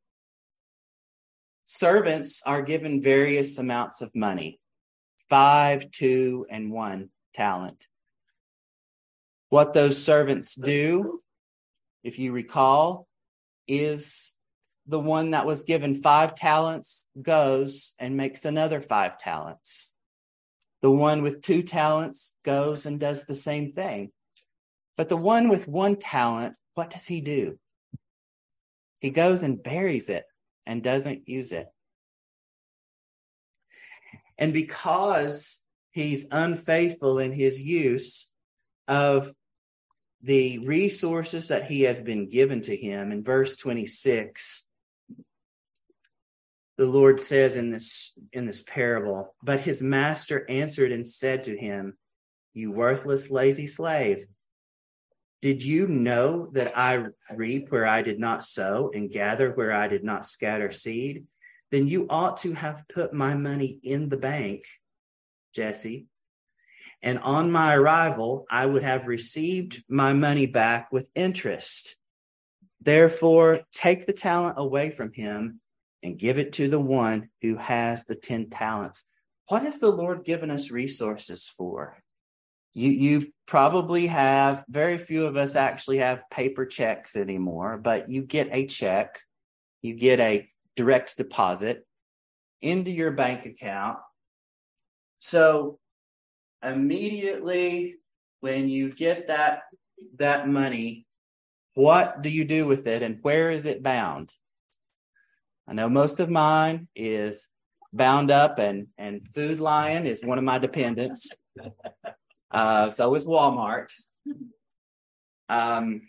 servants 1.62 2.42
are 2.44 2.62
given 2.62 3.00
various 3.00 3.58
amounts 3.58 4.02
of 4.02 4.10
money 4.12 4.58
five, 5.28 5.88
two, 5.92 6.44
and 6.50 6.72
one 6.72 7.10
talent. 7.32 7.86
What 9.50 9.72
those 9.72 10.04
servants 10.04 10.56
do, 10.56 11.22
if 12.02 12.18
you 12.18 12.32
recall, 12.32 13.06
is 13.68 14.34
the 14.90 14.98
one 14.98 15.30
that 15.30 15.46
was 15.46 15.62
given 15.62 15.94
five 15.94 16.34
talents 16.34 17.06
goes 17.22 17.94
and 18.00 18.16
makes 18.16 18.44
another 18.44 18.80
five 18.80 19.18
talents. 19.18 19.92
The 20.82 20.90
one 20.90 21.22
with 21.22 21.42
two 21.42 21.62
talents 21.62 22.34
goes 22.44 22.86
and 22.86 22.98
does 22.98 23.24
the 23.24 23.36
same 23.36 23.70
thing. 23.70 24.10
But 24.96 25.08
the 25.08 25.16
one 25.16 25.48
with 25.48 25.68
one 25.68 25.94
talent, 25.94 26.56
what 26.74 26.90
does 26.90 27.06
he 27.06 27.20
do? 27.20 27.56
He 28.98 29.10
goes 29.10 29.44
and 29.44 29.62
buries 29.62 30.10
it 30.10 30.24
and 30.66 30.82
doesn't 30.82 31.28
use 31.28 31.52
it. 31.52 31.68
And 34.38 34.52
because 34.52 35.64
he's 35.92 36.26
unfaithful 36.32 37.20
in 37.20 37.30
his 37.30 37.62
use 37.62 38.32
of 38.88 39.32
the 40.20 40.58
resources 40.58 41.48
that 41.48 41.64
he 41.64 41.82
has 41.82 42.02
been 42.02 42.28
given 42.28 42.60
to 42.62 42.76
him 42.76 43.12
in 43.12 43.22
verse 43.22 43.54
26 43.54 44.64
the 46.80 46.86
lord 46.86 47.20
says 47.20 47.56
in 47.56 47.68
this 47.68 48.18
in 48.32 48.46
this 48.46 48.62
parable 48.62 49.34
but 49.42 49.60
his 49.60 49.82
master 49.82 50.46
answered 50.48 50.90
and 50.92 51.06
said 51.06 51.44
to 51.44 51.54
him 51.54 51.94
you 52.54 52.72
worthless 52.72 53.30
lazy 53.30 53.66
slave 53.66 54.24
did 55.42 55.62
you 55.62 55.86
know 55.86 56.46
that 56.52 56.72
i 56.78 57.04
reap 57.34 57.70
where 57.70 57.84
i 57.84 58.00
did 58.00 58.18
not 58.18 58.42
sow 58.42 58.90
and 58.94 59.12
gather 59.12 59.50
where 59.50 59.72
i 59.72 59.88
did 59.88 60.02
not 60.02 60.24
scatter 60.24 60.70
seed 60.70 61.26
then 61.70 61.86
you 61.86 62.06
ought 62.08 62.38
to 62.38 62.54
have 62.54 62.88
put 62.88 63.12
my 63.12 63.34
money 63.34 63.78
in 63.82 64.08
the 64.08 64.16
bank 64.16 64.64
jesse 65.54 66.06
and 67.02 67.18
on 67.20 67.50
my 67.50 67.76
arrival, 67.76 68.44
I 68.50 68.66
would 68.66 68.82
have 68.82 69.06
received 69.06 69.82
my 69.88 70.12
money 70.12 70.44
back 70.44 70.92
with 70.92 71.08
interest. 71.14 71.96
Therefore, 72.82 73.60
take 73.72 74.04
the 74.04 74.12
talent 74.12 74.56
away 74.58 74.90
from 74.90 75.10
him 75.10 75.62
and 76.02 76.18
give 76.18 76.38
it 76.38 76.52
to 76.54 76.68
the 76.68 76.80
one 76.80 77.28
who 77.42 77.56
has 77.56 78.04
the 78.04 78.14
10 78.14 78.50
talents. 78.50 79.04
What 79.48 79.62
has 79.62 79.80
the 79.80 79.90
Lord 79.90 80.24
given 80.24 80.50
us 80.50 80.70
resources 80.70 81.48
for? 81.48 82.02
you 82.74 82.90
you 82.90 83.32
probably 83.46 84.06
have 84.06 84.64
very 84.68 84.98
few 84.98 85.26
of 85.26 85.36
us 85.36 85.56
actually 85.56 85.98
have 85.98 86.28
paper 86.30 86.66
checks 86.66 87.16
anymore, 87.16 87.78
but 87.78 88.08
you 88.08 88.22
get 88.22 88.48
a 88.52 88.66
check, 88.66 89.18
you 89.82 89.94
get 89.94 90.20
a 90.20 90.48
direct 90.76 91.16
deposit 91.16 91.84
into 92.62 92.90
your 92.90 93.10
bank 93.10 93.46
account. 93.46 93.98
So 95.18 95.78
immediately 96.62 97.96
when 98.40 98.68
you 98.68 98.92
get 98.92 99.26
that 99.26 99.62
that 100.18 100.48
money, 100.48 101.06
what 101.74 102.22
do 102.22 102.30
you 102.30 102.44
do 102.44 102.66
with 102.66 102.86
it 102.86 103.02
and 103.02 103.18
where 103.22 103.50
is 103.50 103.66
it 103.66 103.82
bound? 103.82 104.32
I 105.70 105.72
know 105.72 105.88
most 105.88 106.18
of 106.18 106.28
mine 106.28 106.88
is 106.96 107.48
bound 107.92 108.32
up 108.32 108.58
and 108.58 108.88
and 108.98 109.22
Food 109.32 109.60
Lion 109.60 110.04
is 110.04 110.24
one 110.24 110.36
of 110.36 110.44
my 110.44 110.58
dependents. 110.58 111.30
Uh, 112.52 112.90
so 112.90 113.14
is 113.14 113.24
Walmart. 113.24 113.86
Um, 115.48 116.02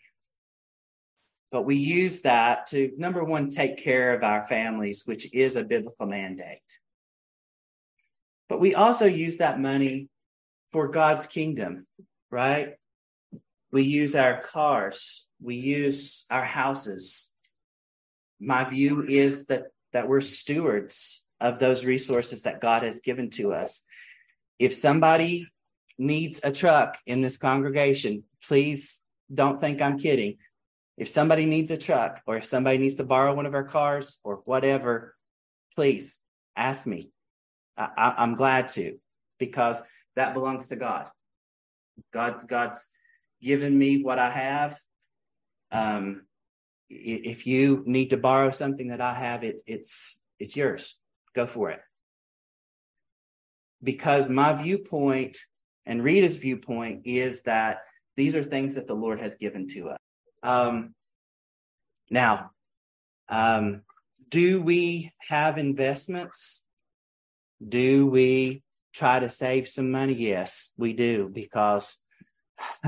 but 1.51 1.68
we 1.68 1.75
use 1.75 2.22
that 2.22 2.65
to 2.70 2.91
number 2.98 3.24
one 3.24 3.48
take 3.48 3.77
care 3.77 4.15
of 4.15 4.24
our 4.24 4.44
families, 4.48 5.03
which 5.06 5.32
is 5.36 5.56
a 5.56 5.63
biblical 5.63 6.08
mandate. 6.08 6.80
But 8.50 8.60
we 8.60 8.74
also 8.74 9.06
use 9.06 9.38
that 9.38 9.60
money 9.60 10.10
for 10.72 10.88
God's 10.88 11.27
kingdom, 11.27 11.86
right? 12.32 12.74
We 13.72 13.84
use 13.84 14.15
our 14.15 14.41
cars, 14.41 15.27
we 15.39 15.53
use 15.53 16.25
our 16.32 16.44
houses. 16.44 17.30
My 18.41 18.63
view 18.63 19.03
is 19.03 19.45
that 19.45 19.65
that 19.93 20.07
we're 20.07 20.21
stewards 20.21 21.24
of 21.39 21.60
those 21.60 21.86
resources 21.86 22.43
that 22.43 22.62
God 22.62 22.83
has 22.83 23.01
given 23.01 23.29
to 23.31 23.53
us. 23.53 23.83
If 24.57 24.74
somebody 24.74 25.48
needs 25.98 26.41
a 26.43 26.51
truck 26.51 26.98
in 27.05 27.21
this 27.21 27.38
congregation, 27.38 28.24
please 28.48 29.00
don't 29.33 29.60
think 29.60 29.81
I'm 29.81 29.98
kidding. 29.98 30.38
If 30.98 31.07
somebody 31.07 31.45
needs 31.45 31.71
a 31.71 31.77
truck 31.77 32.21
or 32.25 32.38
if 32.38 32.45
somebody 32.45 32.77
needs 32.77 32.95
to 32.95 33.03
borrow 33.03 33.33
one 33.33 33.45
of 33.45 33.53
our 33.53 33.63
cars 33.63 34.19
or 34.24 34.41
whatever, 34.45 35.15
please 35.75 36.19
ask 36.55 36.86
me. 36.86 37.12
I, 37.77 38.15
am 38.17 38.36
glad 38.36 38.67
to 38.69 39.00
because 39.39 39.81
that 40.15 40.33
belongs 40.33 40.67
to 40.67 40.75
God. 40.75 41.10
God, 42.12 42.48
God's 42.48 42.88
given 43.41 43.77
me 43.77 44.03
what 44.03 44.19
I 44.19 44.29
have. 44.29 44.77
Um, 45.71 46.24
if 46.91 47.48
you 47.48 47.83
need 47.86 48.10
to 48.10 48.17
borrow 48.17 48.51
something 48.51 48.88
that 48.88 49.01
I 49.01 49.13
have, 49.13 49.43
it's 49.43 49.63
it's 49.65 50.21
it's 50.39 50.57
yours. 50.57 51.00
Go 51.33 51.45
for 51.45 51.69
it. 51.69 51.79
Because 53.83 54.29
my 54.29 54.53
viewpoint 54.53 55.38
and 55.86 56.03
Rita's 56.03 56.38
viewpoint 56.38 57.01
is 57.05 57.43
that 57.43 57.79
these 58.15 58.36
are 58.36 58.43
things 58.43 58.75
that 58.75 58.88
the 58.88 58.95
Lord 58.95 59.19
has 59.19 59.36
given 59.36 59.67
to 59.69 59.89
us. 59.89 59.98
Um, 60.43 60.93
now, 62.10 62.51
um, 63.29 63.81
do 64.29 64.62
we 64.62 65.12
have 65.29 65.57
investments? 65.57 66.65
Do 67.65 68.07
we 68.07 68.63
try 68.93 69.19
to 69.19 69.29
save 69.29 69.67
some 69.67 69.91
money? 69.91 70.13
Yes, 70.13 70.71
we 70.77 70.93
do, 70.93 71.29
because 71.29 71.98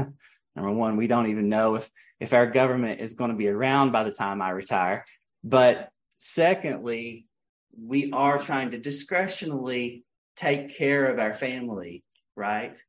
number 0.56 0.72
one, 0.72 0.96
we 0.96 1.08
don't 1.08 1.28
even 1.28 1.50
know 1.50 1.76
if 1.76 1.90
if 2.20 2.34
our 2.34 2.46
government 2.46 3.00
is 3.00 3.14
going 3.14 3.32
to 3.32 3.38
be 3.38 3.50
around 3.50 3.92
by 3.92 4.04
the 4.04 4.12
time 4.12 4.42
I 4.42 4.52
retire. 4.52 5.06
But 5.44 5.90
secondly, 6.18 7.26
we 7.78 8.12
are 8.12 8.38
trying 8.38 8.72
to 8.72 8.80
discretionally 8.80 10.04
take 10.36 10.78
care 10.78 11.06
of 11.08 11.20
our 11.20 11.34
family 11.34 12.04
right? 12.36 12.80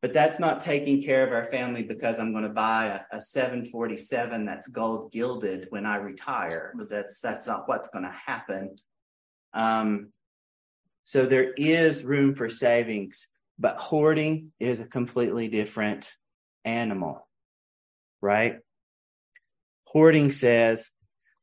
But 0.00 0.12
that's 0.12 0.38
not 0.38 0.60
taking 0.60 1.02
care 1.02 1.26
of 1.26 1.32
our 1.32 1.44
family 1.44 1.82
because 1.82 2.20
I'm 2.20 2.32
going 2.32 2.44
to 2.44 2.50
buy 2.50 2.86
a, 3.12 3.16
a 3.16 3.20
747 3.20 4.44
that's 4.44 4.68
gold 4.68 5.10
gilded 5.10 5.66
when 5.70 5.86
I 5.86 5.96
retire. 5.96 6.72
That's 6.88 7.20
that's 7.20 7.48
not 7.48 7.68
what's 7.68 7.88
going 7.88 8.04
to 8.04 8.14
happen. 8.26 8.76
Um, 9.54 10.12
so 11.02 11.26
there 11.26 11.52
is 11.56 12.04
room 12.04 12.34
for 12.34 12.48
savings, 12.48 13.26
but 13.58 13.76
hoarding 13.76 14.52
is 14.60 14.80
a 14.80 14.88
completely 14.88 15.48
different 15.48 16.10
animal, 16.64 17.26
right? 18.20 18.58
Hoarding 19.84 20.30
says, 20.30 20.90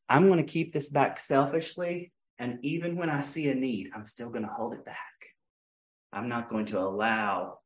I'm 0.08 0.28
going 0.28 0.44
to 0.44 0.52
keep 0.52 0.72
this 0.72 0.90
back 0.90 1.20
selfishly. 1.20 2.12
And 2.38 2.60
even 2.62 2.96
when 2.96 3.10
I 3.10 3.22
see 3.22 3.50
a 3.50 3.56
need, 3.56 3.90
I'm 3.94 4.06
still 4.06 4.30
going 4.30 4.46
to 4.46 4.52
hold 4.52 4.74
it 4.74 4.86
back. 4.86 4.98
I'm 6.14 6.30
not 6.30 6.50
going 6.50 6.66
to 6.68 6.80
allow 6.80 7.60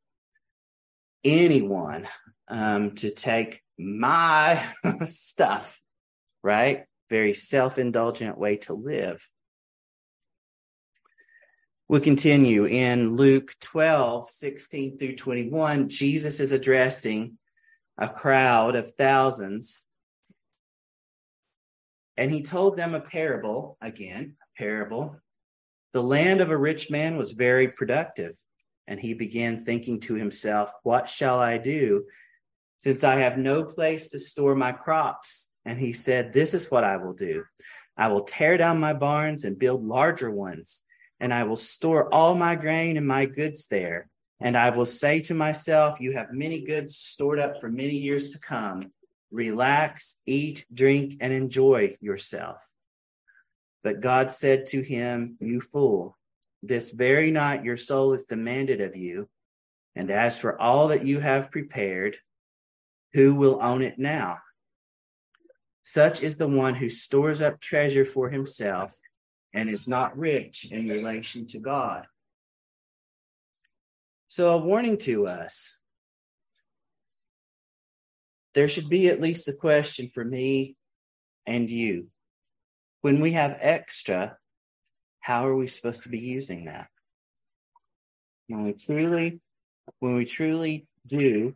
anyone 1.24 2.08
um, 2.48 2.96
to 2.96 3.12
take 3.12 3.62
my 3.78 4.64
stuff, 5.10 5.82
right? 6.44 6.86
Very 7.10 7.34
self 7.34 7.78
indulgent 7.78 8.38
way 8.38 8.58
to 8.58 8.74
live. 8.74 9.28
We 11.90 12.00
continue 12.00 12.66
in 12.66 13.10
Luke 13.10 13.54
12, 13.60 14.30
16 14.30 14.98
through 14.98 15.16
21. 15.16 15.90
Jesus 15.90 16.40
is 16.40 16.52
addressing 16.52 17.38
a 17.98 18.08
crowd 18.08 18.76
of 18.76 18.92
thousands. 18.92 19.88
And 22.16 22.32
he 22.32 22.44
told 22.44 22.78
them 22.78 22.94
a 22.94 23.02
parable, 23.02 23.78
again, 23.82 24.36
a 24.40 24.60
parable 24.60 25.20
the 25.92 26.04
land 26.04 26.42
of 26.42 26.52
a 26.52 26.58
rich 26.58 26.92
man 26.92 27.18
was 27.18 27.32
very 27.32 27.68
productive, 27.68 28.38
and 28.88 29.00
he 29.00 29.14
began 29.16 29.60
thinking 29.60 30.00
to 30.02 30.14
himself, 30.14 30.72
What 30.84 31.10
shall 31.10 31.40
I 31.40 31.58
do, 31.58 32.06
since 32.78 33.04
I 33.04 33.16
have 33.16 33.38
no 33.38 33.64
place 33.64 34.10
to 34.10 34.20
store 34.20 34.56
my 34.56 34.72
crops? 34.72 35.52
And 35.66 35.80
he 35.80 35.94
said, 35.94 36.32
This 36.32 36.54
is 36.54 36.70
what 36.70 36.84
I 36.84 36.98
will 36.98 37.14
do 37.14 37.44
I 37.98 38.10
will 38.10 38.24
tear 38.24 38.58
down 38.58 38.80
my 38.80 38.94
barns 38.94 39.46
and 39.46 39.58
build 39.58 39.84
larger 39.84 40.30
ones, 40.30 40.84
and 41.20 41.34
I 41.34 41.44
will 41.44 41.56
store 41.56 42.14
all 42.14 42.36
my 42.36 42.56
grain 42.56 42.98
and 42.98 43.08
my 43.08 43.26
goods 43.26 43.68
there. 43.68 44.10
And 44.40 44.56
I 44.56 44.70
will 44.70 44.86
say 44.86 45.20
to 45.22 45.34
myself, 45.34 46.00
You 46.00 46.14
have 46.14 46.32
many 46.32 46.62
goods 46.62 46.96
stored 46.96 47.40
up 47.40 47.60
for 47.60 47.70
many 47.70 47.96
years 47.96 48.30
to 48.30 48.40
come. 48.40 48.92
Relax, 49.32 50.22
eat, 50.26 50.66
drink, 50.74 51.18
and 51.20 51.34
enjoy 51.34 51.98
yourself. 52.00 52.66
But 53.84 54.00
God 54.00 54.32
said 54.32 54.68
to 54.68 54.82
him, 54.82 55.38
You 55.40 55.60
fool, 55.60 56.18
this 56.64 56.92
very 56.92 57.32
night 57.32 57.66
your 57.66 57.78
soul 57.78 58.14
is 58.14 58.26
demanded 58.26 58.82
of 58.82 58.96
you. 58.96 59.30
And 59.96 60.10
as 60.12 60.40
for 60.40 60.60
all 60.60 60.90
that 60.90 61.06
you 61.06 61.20
have 61.20 61.52
prepared, 61.52 62.18
who 63.14 63.36
will 63.36 63.62
own 63.62 63.82
it 63.82 64.00
now? 64.00 64.40
Such 65.84 66.22
is 66.22 66.38
the 66.38 66.48
one 66.48 66.76
who 66.76 66.88
stores 66.88 67.42
up 67.42 67.60
treasure 67.60 68.06
for 68.06 68.30
himself 68.30 68.96
and 69.54 69.70
is 69.70 69.88
not 69.88 70.18
rich 70.18 70.72
in 70.72 70.88
relation 70.88 71.48
to 71.48 71.60
God. 71.60 72.06
So, 74.28 74.54
a 74.54 74.58
warning 74.58 74.98
to 75.00 75.28
us 75.28 75.76
there 78.56 78.68
should 78.68 78.90
be 78.90 79.10
at 79.10 79.22
least 79.22 79.48
a 79.48 79.54
question 79.54 80.10
for 80.10 80.26
me 80.26 80.76
and 81.46 81.70
you 81.70 82.08
when 83.02 83.22
we 83.22 83.32
have 83.32 83.58
extra, 83.62 84.38
how 85.22 85.46
are 85.48 85.56
we 85.56 85.68
supposed 85.68 86.04
to 86.04 86.10
be 86.10 86.20
using 86.20 86.66
that? 86.66 86.88
When 88.48 88.64
we 88.64 88.74
truly, 88.74 89.40
when 90.00 90.16
we 90.16 90.26
truly 90.26 90.88
do 91.08 91.56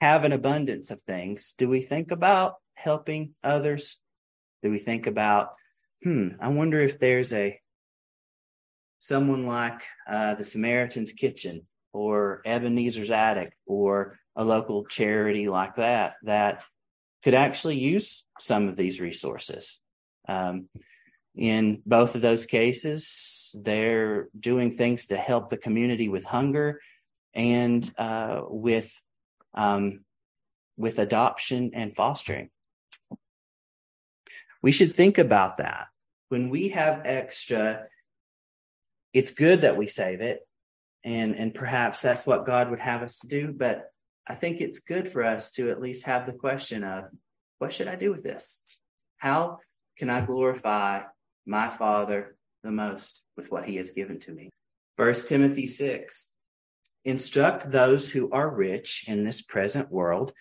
have 0.00 0.24
an 0.24 0.32
abundance 0.32 0.90
of 0.90 1.00
things, 1.02 1.54
do 1.56 1.68
we 1.68 1.80
think 1.80 2.10
about 2.10 2.54
helping 2.74 3.34
others? 3.42 4.00
Do 4.62 4.70
we 4.70 4.78
think 4.78 5.06
about, 5.06 5.50
hmm, 6.04 6.28
I 6.38 6.48
wonder 6.48 6.78
if 6.80 6.98
there's 6.98 7.32
a 7.32 7.58
someone 8.98 9.46
like 9.46 9.82
uh, 10.06 10.34
the 10.34 10.44
Samaritan's 10.44 11.12
Kitchen 11.12 11.66
or 11.92 12.42
Ebenezer's 12.44 13.10
Attic 13.10 13.56
or 13.66 14.18
a 14.36 14.44
local 14.44 14.84
charity 14.84 15.48
like 15.48 15.76
that 15.76 16.16
that 16.22 16.62
could 17.22 17.34
actually 17.34 17.76
use 17.76 18.24
some 18.38 18.68
of 18.68 18.76
these 18.76 19.00
resources. 19.00 19.80
Um, 20.28 20.68
in 21.34 21.82
both 21.84 22.14
of 22.14 22.22
those 22.22 22.46
cases, 22.46 23.56
they're 23.62 24.28
doing 24.38 24.70
things 24.70 25.08
to 25.08 25.16
help 25.16 25.48
the 25.48 25.56
community 25.56 26.08
with 26.08 26.24
hunger 26.24 26.80
and 27.34 27.90
uh, 27.98 28.42
with 28.46 29.02
um, 29.54 30.04
with 30.76 30.98
adoption 30.98 31.70
and 31.74 31.94
fostering. 31.94 32.50
We 34.62 34.72
should 34.72 34.94
think 34.94 35.18
about 35.18 35.56
that. 35.56 35.88
When 36.34 36.50
we 36.50 36.70
have 36.70 37.02
extra, 37.04 37.86
it's 39.12 39.30
good 39.30 39.60
that 39.60 39.76
we 39.76 39.86
save 39.86 40.20
it, 40.20 40.40
and 41.04 41.36
and 41.36 41.54
perhaps 41.54 42.02
that's 42.02 42.26
what 42.26 42.44
God 42.44 42.70
would 42.70 42.80
have 42.80 43.02
us 43.02 43.20
to 43.20 43.28
do. 43.28 43.52
But 43.52 43.84
I 44.26 44.34
think 44.34 44.60
it's 44.60 44.80
good 44.80 45.06
for 45.06 45.22
us 45.22 45.52
to 45.52 45.70
at 45.70 45.78
least 45.78 46.06
have 46.06 46.26
the 46.26 46.32
question 46.32 46.82
of, 46.82 47.04
what 47.60 47.72
should 47.72 47.86
I 47.86 47.94
do 47.94 48.10
with 48.10 48.24
this? 48.24 48.64
How 49.18 49.60
can 49.96 50.10
I 50.10 50.22
glorify 50.22 51.02
my 51.46 51.68
Father 51.68 52.36
the 52.64 52.72
most 52.72 53.22
with 53.36 53.52
what 53.52 53.64
he 53.64 53.76
has 53.76 53.90
given 53.90 54.18
to 54.18 54.32
me? 54.32 54.50
First 54.96 55.28
Timothy 55.28 55.68
6, 55.68 56.32
instruct 57.04 57.70
those 57.70 58.10
who 58.10 58.28
are 58.32 58.52
rich 58.52 59.04
in 59.06 59.22
this 59.22 59.40
present 59.40 59.88
world 59.88 60.32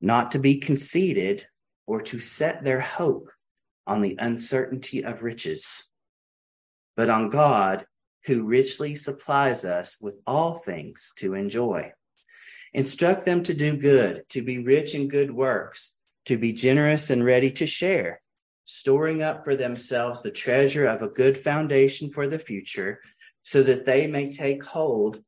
not 0.00 0.30
to 0.30 0.38
be 0.38 0.60
conceited 0.60 1.46
or 1.86 2.00
to 2.00 2.18
set 2.20 2.64
their 2.64 2.80
hope 2.80 3.28
on 3.86 4.00
the 4.00 4.16
uncertainty 4.18 5.04
of 5.04 5.22
riches, 5.22 5.90
but 6.96 7.08
on 7.08 7.30
God 7.30 7.86
who 8.24 8.44
richly 8.44 8.96
supplies 8.96 9.64
us 9.64 9.98
with 10.00 10.18
all 10.26 10.54
things 10.54 11.12
to 11.16 11.34
enjoy. 11.34 11.92
Instruct 12.72 13.24
them 13.24 13.42
to 13.44 13.54
do 13.54 13.76
good, 13.76 14.24
to 14.30 14.42
be 14.42 14.58
rich 14.58 14.94
in 14.94 15.08
good 15.08 15.30
works, 15.30 15.94
to 16.26 16.36
be 16.36 16.52
generous 16.52 17.10
and 17.10 17.24
ready 17.24 17.50
to 17.52 17.66
share, 17.66 18.20
storing 18.64 19.22
up 19.22 19.44
for 19.44 19.54
themselves 19.54 20.22
the 20.22 20.30
treasure 20.30 20.86
of 20.86 21.02
a 21.02 21.08
good 21.08 21.38
foundation 21.38 22.10
for 22.10 22.26
the 22.26 22.38
future, 22.38 23.00
so 23.42 23.62
that 23.62 23.86
they 23.86 24.08
may 24.08 24.30
take 24.30 24.64
hold 24.64 25.22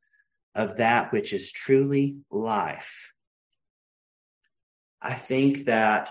of 0.57 0.77
that 0.77 1.13
which 1.13 1.33
is 1.33 1.53
truly 1.53 2.21
life. 2.33 3.13
I 5.01 5.15
think 5.15 5.67
that 5.67 6.11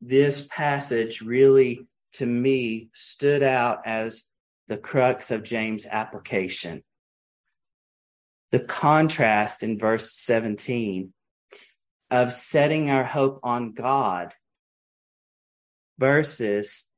this 0.00 0.46
passage 0.50 1.20
really, 1.20 1.86
to 2.14 2.26
me, 2.26 2.90
stood 2.92 3.42
out 3.42 3.86
as 3.86 4.24
the 4.68 4.78
crux 4.78 5.30
of 5.30 5.42
James' 5.42 5.86
application. 5.86 6.82
The 8.52 8.60
contrast 8.60 9.62
in 9.62 9.78
verse 9.78 10.14
17 10.14 11.12
of 12.10 12.32
setting 12.32 12.90
our 12.90 13.04
hope 13.04 13.40
on 13.42 13.72
God 13.72 14.32
versus 15.98 16.88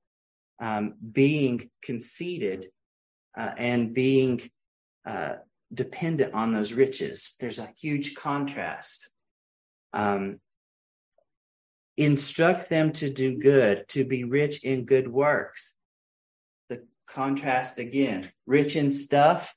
um, 0.61 0.95
being 1.13 1.71
conceited 1.83 2.67
uh, 3.37 3.53
and 3.57 3.95
being 3.95 4.41
uh, 5.07 5.37
dependent 5.73 6.35
on 6.35 6.53
those 6.53 6.73
riches. 6.73 7.37
There's 7.41 7.59
a 7.59 7.73
huge 7.81 8.15
contrast. 8.15 9.11
Um, 9.93 10.41
instruct 11.99 12.71
them 12.71 12.93
to 12.93 13.11
do 13.11 13.37
good, 13.37 13.87
to 13.89 14.05
be 14.05 14.25
rich 14.25 14.65
in 14.65 14.85
good 14.85 15.09
works. 15.09 15.75
The 16.69 16.87
contrast 17.07 17.79
again 17.79 18.31
rich 18.47 18.77
in 18.77 18.93
stuff 18.93 19.55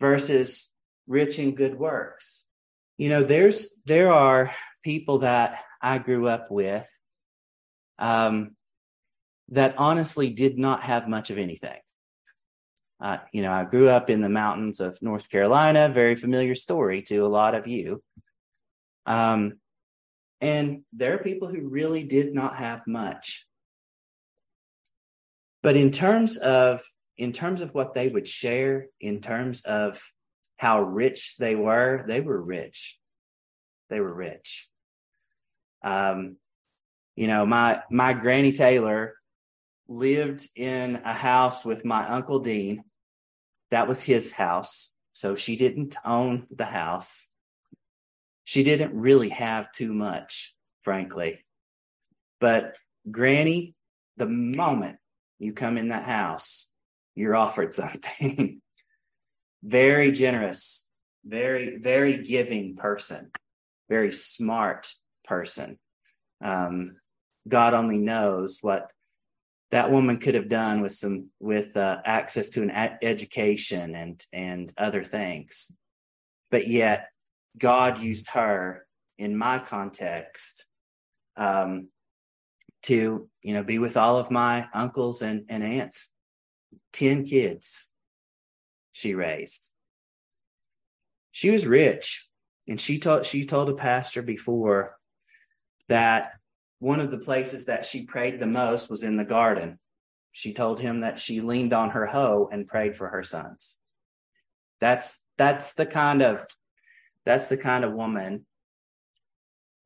versus 0.00 0.74
rich 1.06 1.38
in 1.38 1.54
good 1.54 1.78
works. 1.78 2.44
You 2.98 3.08
know, 3.08 3.22
there's 3.22 3.68
there 3.86 4.12
are 4.12 4.52
people 4.82 5.18
that 5.18 5.62
I 5.80 5.98
grew 5.98 6.26
up 6.26 6.50
with 6.50 6.88
um, 7.98 8.56
that 9.50 9.78
honestly 9.78 10.30
did 10.30 10.58
not 10.58 10.82
have 10.82 11.08
much 11.08 11.30
of 11.30 11.38
anything. 11.38 11.78
Uh, 13.00 13.18
you 13.32 13.42
know, 13.42 13.52
I 13.52 13.64
grew 13.64 13.88
up 13.88 14.10
in 14.10 14.20
the 14.20 14.28
mountains 14.28 14.80
of 14.80 15.00
North 15.00 15.28
Carolina, 15.28 15.88
very 15.88 16.14
familiar 16.14 16.54
story 16.54 17.02
to 17.02 17.18
a 17.18 17.28
lot 17.28 17.54
of 17.54 17.66
you. 17.66 18.02
Um, 19.06 19.54
and 20.42 20.82
there 20.92 21.14
are 21.14 21.18
people 21.18 21.48
who 21.48 21.68
really 21.68 22.02
did 22.02 22.34
not 22.34 22.56
have 22.56 22.82
much. 22.86 23.46
But 25.62 25.76
in 25.76 25.92
terms 25.92 26.36
of 26.36 26.82
in 27.16 27.32
terms 27.32 27.60
of 27.60 27.72
what 27.72 27.94
they 27.94 28.08
would 28.08 28.26
share, 28.26 28.86
in 29.00 29.20
terms 29.20 29.60
of 29.62 30.02
how 30.56 30.82
rich 30.82 31.36
they 31.38 31.54
were, 31.54 32.04
they 32.08 32.20
were 32.20 32.42
rich. 32.42 32.98
They 33.88 34.00
were 34.00 34.12
rich. 34.12 34.68
Um, 35.84 36.36
you 37.14 37.28
know, 37.28 37.46
my 37.46 37.82
my 37.90 38.12
granny 38.12 38.50
Taylor 38.50 39.14
lived 39.86 40.48
in 40.56 40.96
a 40.96 41.12
house 41.12 41.64
with 41.64 41.84
my 41.84 42.08
uncle 42.08 42.40
Dean. 42.40 42.82
That 43.70 43.86
was 43.86 44.02
his 44.02 44.32
house. 44.32 44.92
So 45.12 45.36
she 45.36 45.56
didn't 45.56 45.96
own 46.04 46.46
the 46.50 46.64
house. 46.64 47.28
She 48.52 48.64
didn't 48.64 48.92
really 48.92 49.30
have 49.30 49.72
too 49.72 49.94
much, 49.94 50.54
frankly. 50.82 51.42
But 52.38 52.76
Granny, 53.10 53.74
the 54.18 54.28
moment 54.28 54.98
you 55.38 55.54
come 55.54 55.78
in 55.78 55.88
that 55.88 56.04
house, 56.04 56.70
you're 57.14 57.34
offered 57.34 57.72
something. 57.72 58.60
very 59.62 60.12
generous, 60.12 60.86
very, 61.24 61.78
very 61.78 62.18
giving 62.18 62.76
person, 62.76 63.30
very 63.88 64.12
smart 64.12 64.92
person. 65.24 65.78
Um, 66.42 66.96
God 67.48 67.72
only 67.72 67.96
knows 67.96 68.58
what 68.60 68.92
that 69.70 69.90
woman 69.90 70.18
could 70.18 70.34
have 70.34 70.50
done 70.50 70.82
with 70.82 70.92
some 70.92 71.30
with 71.40 71.74
uh, 71.74 72.02
access 72.04 72.50
to 72.50 72.62
an 72.62 72.68
a- 72.68 72.98
education 73.02 73.94
and 73.94 74.22
and 74.30 74.70
other 74.76 75.04
things 75.04 75.74
but 76.50 76.68
yet 76.68 77.08
god 77.58 77.98
used 77.98 78.30
her 78.30 78.86
in 79.18 79.36
my 79.36 79.58
context 79.58 80.66
um, 81.36 81.88
to 82.82 83.28
you 83.42 83.54
know 83.54 83.62
be 83.62 83.78
with 83.78 83.96
all 83.96 84.16
of 84.16 84.30
my 84.30 84.66
uncles 84.74 85.22
and, 85.22 85.44
and 85.48 85.62
aunts 85.62 86.12
10 86.92 87.24
kids 87.24 87.90
she 88.92 89.14
raised 89.14 89.72
she 91.30 91.50
was 91.50 91.66
rich 91.66 92.28
and 92.68 92.80
she 92.80 92.98
told 92.98 93.26
she 93.26 93.44
told 93.44 93.68
a 93.68 93.74
pastor 93.74 94.22
before 94.22 94.96
that 95.88 96.32
one 96.78 97.00
of 97.00 97.10
the 97.12 97.18
places 97.18 97.66
that 97.66 97.84
she 97.84 98.04
prayed 98.04 98.38
the 98.38 98.46
most 98.46 98.90
was 98.90 99.04
in 99.04 99.14
the 99.14 99.24
garden. 99.24 99.78
She 100.32 100.52
told 100.52 100.80
him 100.80 101.00
that 101.00 101.18
she 101.18 101.40
leaned 101.40 101.72
on 101.72 101.90
her 101.90 102.06
hoe 102.06 102.48
and 102.50 102.66
prayed 102.66 102.96
for 102.96 103.08
her 103.08 103.22
sons. 103.22 103.78
That's 104.80 105.20
that's 105.38 105.74
the 105.74 105.86
kind 105.86 106.22
of 106.22 106.44
that's 107.24 107.48
the 107.48 107.56
kind 107.56 107.84
of 107.84 107.92
woman 107.92 108.46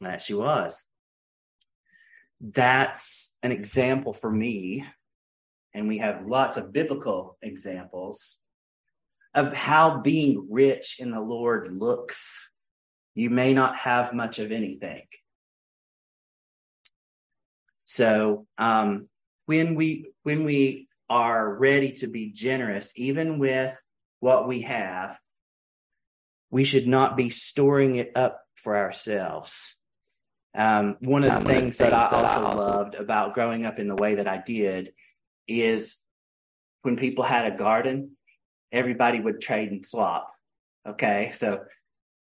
that 0.00 0.22
she 0.22 0.34
was. 0.34 0.86
That's 2.40 3.36
an 3.42 3.52
example 3.52 4.12
for 4.12 4.30
me, 4.30 4.84
and 5.74 5.88
we 5.88 5.98
have 5.98 6.26
lots 6.26 6.56
of 6.56 6.72
biblical 6.72 7.38
examples 7.40 8.38
of 9.34 9.52
how 9.52 10.00
being 10.00 10.46
rich 10.50 10.96
in 10.98 11.10
the 11.10 11.20
Lord 11.20 11.68
looks. 11.68 12.50
You 13.14 13.30
may 13.30 13.54
not 13.54 13.76
have 13.76 14.12
much 14.12 14.38
of 14.38 14.52
anything 14.52 15.06
so 17.86 18.46
um, 18.58 19.08
when 19.46 19.76
we 19.76 20.12
when 20.24 20.44
we 20.44 20.88
are 21.08 21.54
ready 21.54 21.92
to 21.92 22.08
be 22.08 22.32
generous, 22.32 22.92
even 22.96 23.38
with 23.38 23.80
what 24.20 24.48
we 24.48 24.62
have, 24.62 25.18
we 26.50 26.64
should 26.64 26.86
not 26.86 27.16
be 27.16 27.28
storing 27.28 27.96
it 27.96 28.12
up 28.14 28.42
for 28.54 28.76
ourselves. 28.76 29.76
Um, 30.54 30.96
one 31.00 31.24
of 31.24 31.32
the 31.32 31.48
things, 31.48 31.78
that, 31.78 31.92
I 31.92 32.04
also, 32.04 32.16
that 32.16 32.24
I 32.24 32.42
also 32.42 32.56
loved 32.56 32.94
about 32.94 33.34
growing 33.34 33.66
up 33.66 33.78
in 33.78 33.88
the 33.88 33.94
way 33.94 34.14
that 34.14 34.28
I 34.28 34.38
did 34.38 34.92
is 35.46 35.98
when 36.82 36.96
people 36.96 37.24
had 37.24 37.52
a 37.52 37.56
garden, 37.56 38.16
everybody 38.72 39.20
would 39.20 39.40
trade 39.40 39.70
and 39.70 39.84
swap. 39.84 40.30
Okay, 40.86 41.30
so 41.34 41.64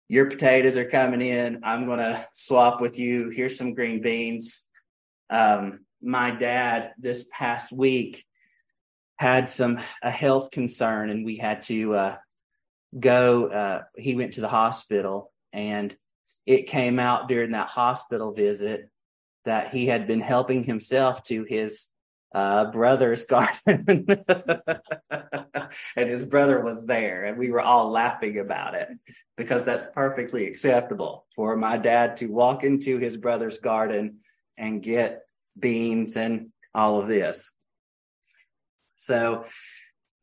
your 0.08 0.26
potatoes 0.26 0.78
are 0.78 0.88
coming 0.88 1.20
in. 1.20 1.60
I'm 1.62 1.86
going 1.86 1.98
to 1.98 2.26
swap 2.34 2.80
with 2.80 2.98
you. 2.98 3.30
Here's 3.30 3.58
some 3.58 3.74
green 3.74 4.00
beans 4.00 4.70
um, 5.30 5.80
my 6.02 6.30
dad 6.30 6.92
this 6.98 7.28
past 7.32 7.72
week 7.72 8.24
had 9.18 9.48
some 9.48 9.78
a 10.02 10.10
health 10.10 10.50
concern 10.50 11.10
and 11.10 11.24
we 11.24 11.36
had 11.36 11.62
to 11.62 11.94
uh, 11.94 12.16
go 12.98 13.46
uh, 13.46 13.82
he 13.96 14.14
went 14.14 14.34
to 14.34 14.40
the 14.40 14.48
hospital 14.48 15.32
and 15.52 15.94
it 16.46 16.66
came 16.66 16.98
out 16.98 17.28
during 17.28 17.52
that 17.52 17.68
hospital 17.68 18.32
visit 18.32 18.88
that 19.44 19.68
he 19.68 19.86
had 19.86 20.06
been 20.06 20.20
helping 20.20 20.62
himself 20.62 21.22
to 21.24 21.44
his 21.44 21.86
uh, 22.34 22.70
brother's 22.70 23.24
garden 23.26 24.06
and 25.96 26.10
his 26.10 26.24
brother 26.24 26.60
was 26.60 26.86
there 26.86 27.24
and 27.24 27.38
we 27.38 27.50
were 27.50 27.60
all 27.60 27.90
laughing 27.90 28.38
about 28.38 28.74
it 28.74 28.88
because 29.36 29.64
that's 29.64 29.86
perfectly 29.94 30.46
acceptable 30.46 31.26
for 31.34 31.56
my 31.56 31.76
dad 31.76 32.16
to 32.16 32.26
walk 32.26 32.64
into 32.64 32.98
his 32.98 33.16
brother's 33.16 33.58
garden 33.58 34.18
and 34.56 34.82
get 34.82 35.22
beans 35.58 36.16
and 36.16 36.50
all 36.74 37.00
of 37.00 37.06
this. 37.06 37.50
So, 38.94 39.44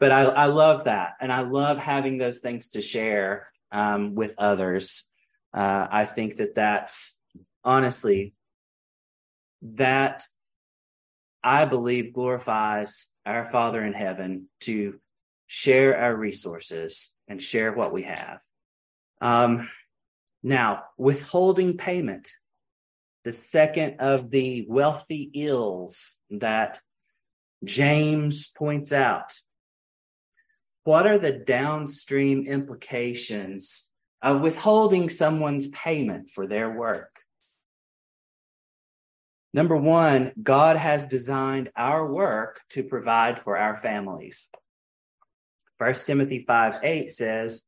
but 0.01 0.11
I, 0.11 0.23
I 0.23 0.45
love 0.47 0.85
that. 0.85 1.13
And 1.21 1.31
I 1.31 1.41
love 1.41 1.77
having 1.77 2.17
those 2.17 2.39
things 2.39 2.69
to 2.69 2.81
share 2.81 3.47
um, 3.71 4.15
with 4.15 4.33
others. 4.39 5.03
Uh, 5.53 5.87
I 5.91 6.05
think 6.05 6.37
that 6.37 6.55
that's 6.55 7.19
honestly, 7.63 8.33
that 9.61 10.23
I 11.43 11.65
believe 11.65 12.13
glorifies 12.13 13.09
our 13.27 13.45
Father 13.45 13.83
in 13.85 13.93
heaven 13.93 14.47
to 14.61 14.99
share 15.45 15.95
our 15.95 16.15
resources 16.15 17.13
and 17.27 17.39
share 17.39 17.71
what 17.71 17.93
we 17.93 18.01
have. 18.01 18.41
Um, 19.21 19.69
now, 20.41 20.85
withholding 20.97 21.77
payment 21.77 22.31
the 23.23 23.31
second 23.31 23.97
of 23.99 24.31
the 24.31 24.65
wealthy 24.67 25.29
ills 25.35 26.15
that 26.31 26.81
James 27.63 28.47
points 28.47 28.91
out. 28.91 29.31
What 30.83 31.05
are 31.07 31.17
the 31.17 31.31
downstream 31.31 32.45
implications 32.47 33.91
of 34.21 34.41
withholding 34.41 35.09
someone's 35.09 35.67
payment 35.69 36.29
for 36.29 36.45
their 36.45 36.69
work. 36.69 37.19
Number 39.53 39.75
one, 39.75 40.31
God 40.41 40.77
has 40.77 41.05
designed 41.05 41.71
our 41.75 42.09
work 42.09 42.61
to 42.69 42.83
provide 42.83 43.39
for 43.39 43.57
our 43.57 43.75
families. 43.75 44.49
1 45.77 45.93
Timothy 46.05 46.45
5 46.47 46.75
8 46.83 47.11
says, 47.11 47.63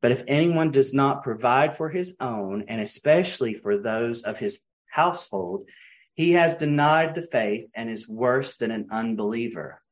But 0.00 0.10
if 0.10 0.24
anyone 0.26 0.70
does 0.70 0.92
not 0.94 1.22
provide 1.22 1.76
for 1.76 1.88
his 1.90 2.16
own, 2.18 2.64
and 2.68 2.80
especially 2.80 3.54
for 3.54 3.78
those 3.78 4.22
of 4.22 4.38
his 4.38 4.60
household, 4.86 5.68
he 6.14 6.32
has 6.32 6.56
denied 6.56 7.14
the 7.14 7.22
faith 7.22 7.68
and 7.74 7.90
is 7.90 8.08
worse 8.08 8.56
than 8.56 8.70
an 8.70 8.88
unbeliever. 8.90 9.82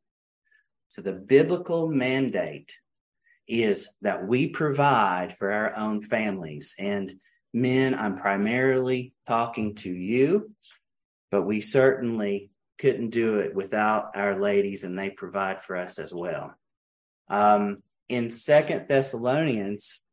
So 0.93 1.01
the 1.03 1.15
biblical 1.15 1.89
mandate 1.89 2.73
is 3.49 3.97
that 4.03 4.27
we 4.27 4.49
provide 4.49 5.37
for 5.37 5.51
our 5.51 5.77
own 5.77 6.03
families. 6.03 6.75
And 6.79 7.13
men, 7.55 7.95
I'm 7.95 8.15
primarily 8.15 9.15
talking 9.27 9.75
to 9.77 9.91
you 9.91 10.53
but 11.33 11.43
we 11.43 11.63
certainly 11.63 12.51
couldn't 12.79 13.09
do 13.11 13.39
it 13.39 13.55
without 13.55 14.15
our 14.15 14.39
ladies, 14.39 14.85
and 14.85 14.97
they 14.97 15.09
provide 15.09 15.61
for 15.61 15.75
us 15.75 15.99
as 15.99 16.13
well. 16.13 16.55
Um, 17.29 17.83
in 18.09 18.29
Second 18.29 18.87
Thessalonians 18.87 20.05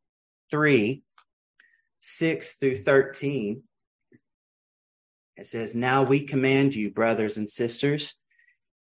3 0.50 1.02
6 2.02 2.54
through 2.54 2.76
13, 2.78 3.62
it 5.36 5.46
says, 5.46 5.74
Now 5.74 6.02
we 6.02 6.24
command 6.24 6.74
you, 6.74 6.90
brothers 6.90 7.36
and 7.36 7.48
sisters, 7.48 8.16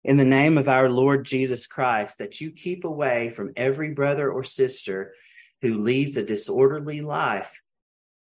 in 0.03 0.17
the 0.17 0.25
name 0.25 0.57
of 0.57 0.67
our 0.67 0.89
Lord 0.89 1.25
Jesus 1.25 1.67
Christ, 1.67 2.17
that 2.17 2.41
you 2.41 2.51
keep 2.51 2.83
away 2.85 3.29
from 3.29 3.53
every 3.55 3.93
brother 3.93 4.31
or 4.31 4.43
sister 4.43 5.13
who 5.61 5.79
leads 5.79 6.17
a 6.17 6.23
disorderly 6.23 7.01
life 7.01 7.61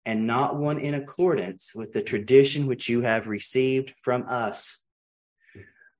and 0.06 0.28
not 0.28 0.58
one 0.58 0.78
in 0.78 0.93
accordance 0.93 1.73
with 1.73 1.93
the 1.93 2.02
tradition 2.02 2.67
which 2.67 2.89
you 2.89 3.02
have 3.02 3.28
received 3.28 3.93
from 4.02 4.26
us. 4.28 4.80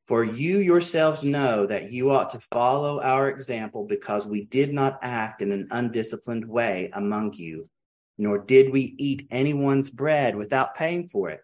For 0.08 0.26
you 0.26 0.60
yourselves 0.60 1.24
know 1.24 1.66
that 1.66 1.92
you 1.92 2.12
ought 2.12 2.32
to 2.32 2.40
follow 2.40 3.02
our 3.02 3.30
example 3.30 3.86
because 3.86 4.28
we 4.28 4.44
did 4.44 4.74
not 4.74 5.00
act 5.02 5.42
in 5.42 5.54
an 5.54 5.70
undisciplined 5.72 6.46
way 6.46 6.90
among 6.92 7.34
you, 7.34 7.70
nor 8.18 8.38
did 8.38 8.74
we 8.74 8.96
eat 8.98 9.28
anyone's 9.32 9.90
bread 9.90 10.36
without 10.36 10.76
paying 10.76 11.08
for 11.08 11.30
it. 11.30 11.40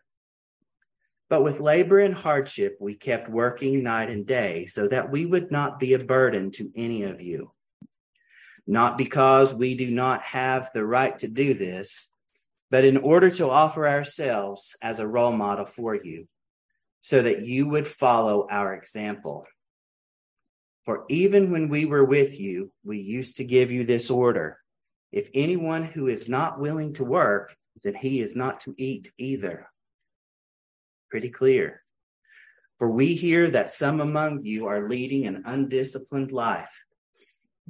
But 1.29 1.43
with 1.43 1.59
labor 1.59 1.99
and 1.99 2.13
hardship, 2.13 2.77
we 2.79 2.95
kept 2.95 3.29
working 3.29 3.83
night 3.83 4.09
and 4.09 4.25
day 4.25 4.65
so 4.65 4.87
that 4.87 5.11
we 5.11 5.25
would 5.25 5.51
not 5.51 5.79
be 5.79 5.93
a 5.93 5.99
burden 5.99 6.51
to 6.51 6.71
any 6.75 7.03
of 7.03 7.21
you. 7.21 7.51
Not 8.65 8.97
because 8.97 9.53
we 9.53 9.75
do 9.75 9.89
not 9.91 10.23
have 10.23 10.71
the 10.73 10.85
right 10.85 11.17
to 11.19 11.27
do 11.27 11.53
this 11.53 12.13
but 12.71 12.85
in 12.85 12.97
order 12.97 13.29
to 13.31 13.49
offer 13.49 13.87
ourselves 13.87 14.75
as 14.81 14.99
a 14.99 15.07
role 15.07 15.31
model 15.31 15.65
for 15.65 15.95
you, 15.95 16.27
so 17.01 17.21
that 17.21 17.41
you 17.41 17.67
would 17.67 17.87
follow 17.87 18.47
our 18.49 18.73
example. 18.73 19.47
For 20.85 21.05
even 21.09 21.51
when 21.51 21.69
we 21.69 21.85
were 21.85 22.05
with 22.05 22.39
you, 22.39 22.71
we 22.83 22.99
used 22.99 23.37
to 23.37 23.43
give 23.43 23.71
you 23.71 23.83
this 23.83 24.09
order 24.09 24.57
if 25.11 25.27
anyone 25.33 25.81
who 25.81 26.05
is 26.05 26.29
not 26.29 26.59
willing 26.59 26.93
to 26.93 27.03
work, 27.03 27.55
then 27.83 27.95
he 27.95 28.21
is 28.21 28.35
not 28.35 28.59
to 28.59 28.75
eat 28.77 29.11
either. 29.17 29.67
Pretty 31.09 31.29
clear. 31.29 31.81
For 32.77 32.89
we 32.89 33.13
hear 33.13 33.49
that 33.49 33.69
some 33.69 33.99
among 33.99 34.43
you 34.43 34.67
are 34.67 34.87
leading 34.87 35.25
an 35.25 35.43
undisciplined 35.45 36.31
life, 36.31 36.85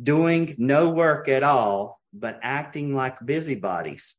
doing 0.02 0.56
no 0.58 0.90
work 0.90 1.28
at 1.28 1.42
all, 1.42 2.00
but 2.14 2.40
acting 2.44 2.94
like 2.94 3.26
busybodies. 3.26 4.16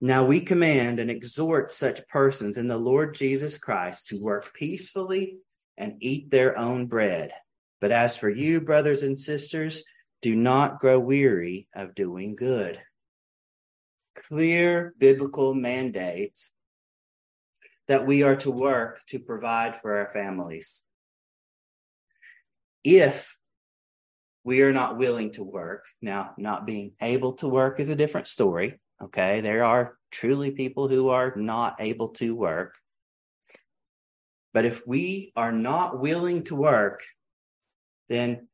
Now 0.00 0.24
we 0.26 0.40
command 0.40 1.00
and 1.00 1.10
exhort 1.10 1.70
such 1.70 2.06
persons 2.08 2.58
in 2.58 2.68
the 2.68 2.76
Lord 2.76 3.14
Jesus 3.14 3.56
Christ 3.56 4.08
to 4.08 4.20
work 4.20 4.52
peacefully 4.52 5.38
and 5.78 5.96
eat 6.00 6.30
their 6.30 6.58
own 6.58 6.86
bread. 6.86 7.32
But 7.80 7.92
as 7.92 8.16
for 8.16 8.28
you, 8.28 8.60
brothers 8.60 9.02
and 9.02 9.18
sisters, 9.18 9.84
do 10.20 10.34
not 10.34 10.80
grow 10.80 10.98
weary 10.98 11.68
of 11.74 11.94
doing 11.94 12.34
good. 12.34 12.80
Clear 14.14 14.94
biblical 14.98 15.54
mandates 15.54 16.52
that 17.88 18.06
we 18.06 18.22
are 18.22 18.36
to 18.36 18.50
work 18.50 19.00
to 19.08 19.18
provide 19.18 19.76
for 19.76 19.98
our 19.98 20.08
families. 20.08 20.82
If 22.82 23.38
we 24.44 24.62
are 24.62 24.72
not 24.72 24.98
willing 24.98 25.32
to 25.32 25.44
work, 25.44 25.84
now, 26.02 26.34
not 26.36 26.66
being 26.66 26.92
able 27.00 27.34
to 27.34 27.48
work 27.48 27.80
is 27.80 27.88
a 27.88 27.96
different 27.96 28.28
story 28.28 28.78
Okay. 29.02 29.40
There 29.40 29.64
are 29.64 29.96
truly 30.10 30.52
people 30.52 30.88
who 30.88 31.08
are 31.08 31.34
not 31.36 31.76
able 31.80 32.08
to 32.10 32.34
work. 32.34 32.74
But 34.52 34.64
if 34.64 34.86
we 34.86 35.32
are 35.34 35.52
not 35.52 36.00
willing 36.00 36.44
to 36.44 36.54
work, 36.54 37.02
then 38.08 38.48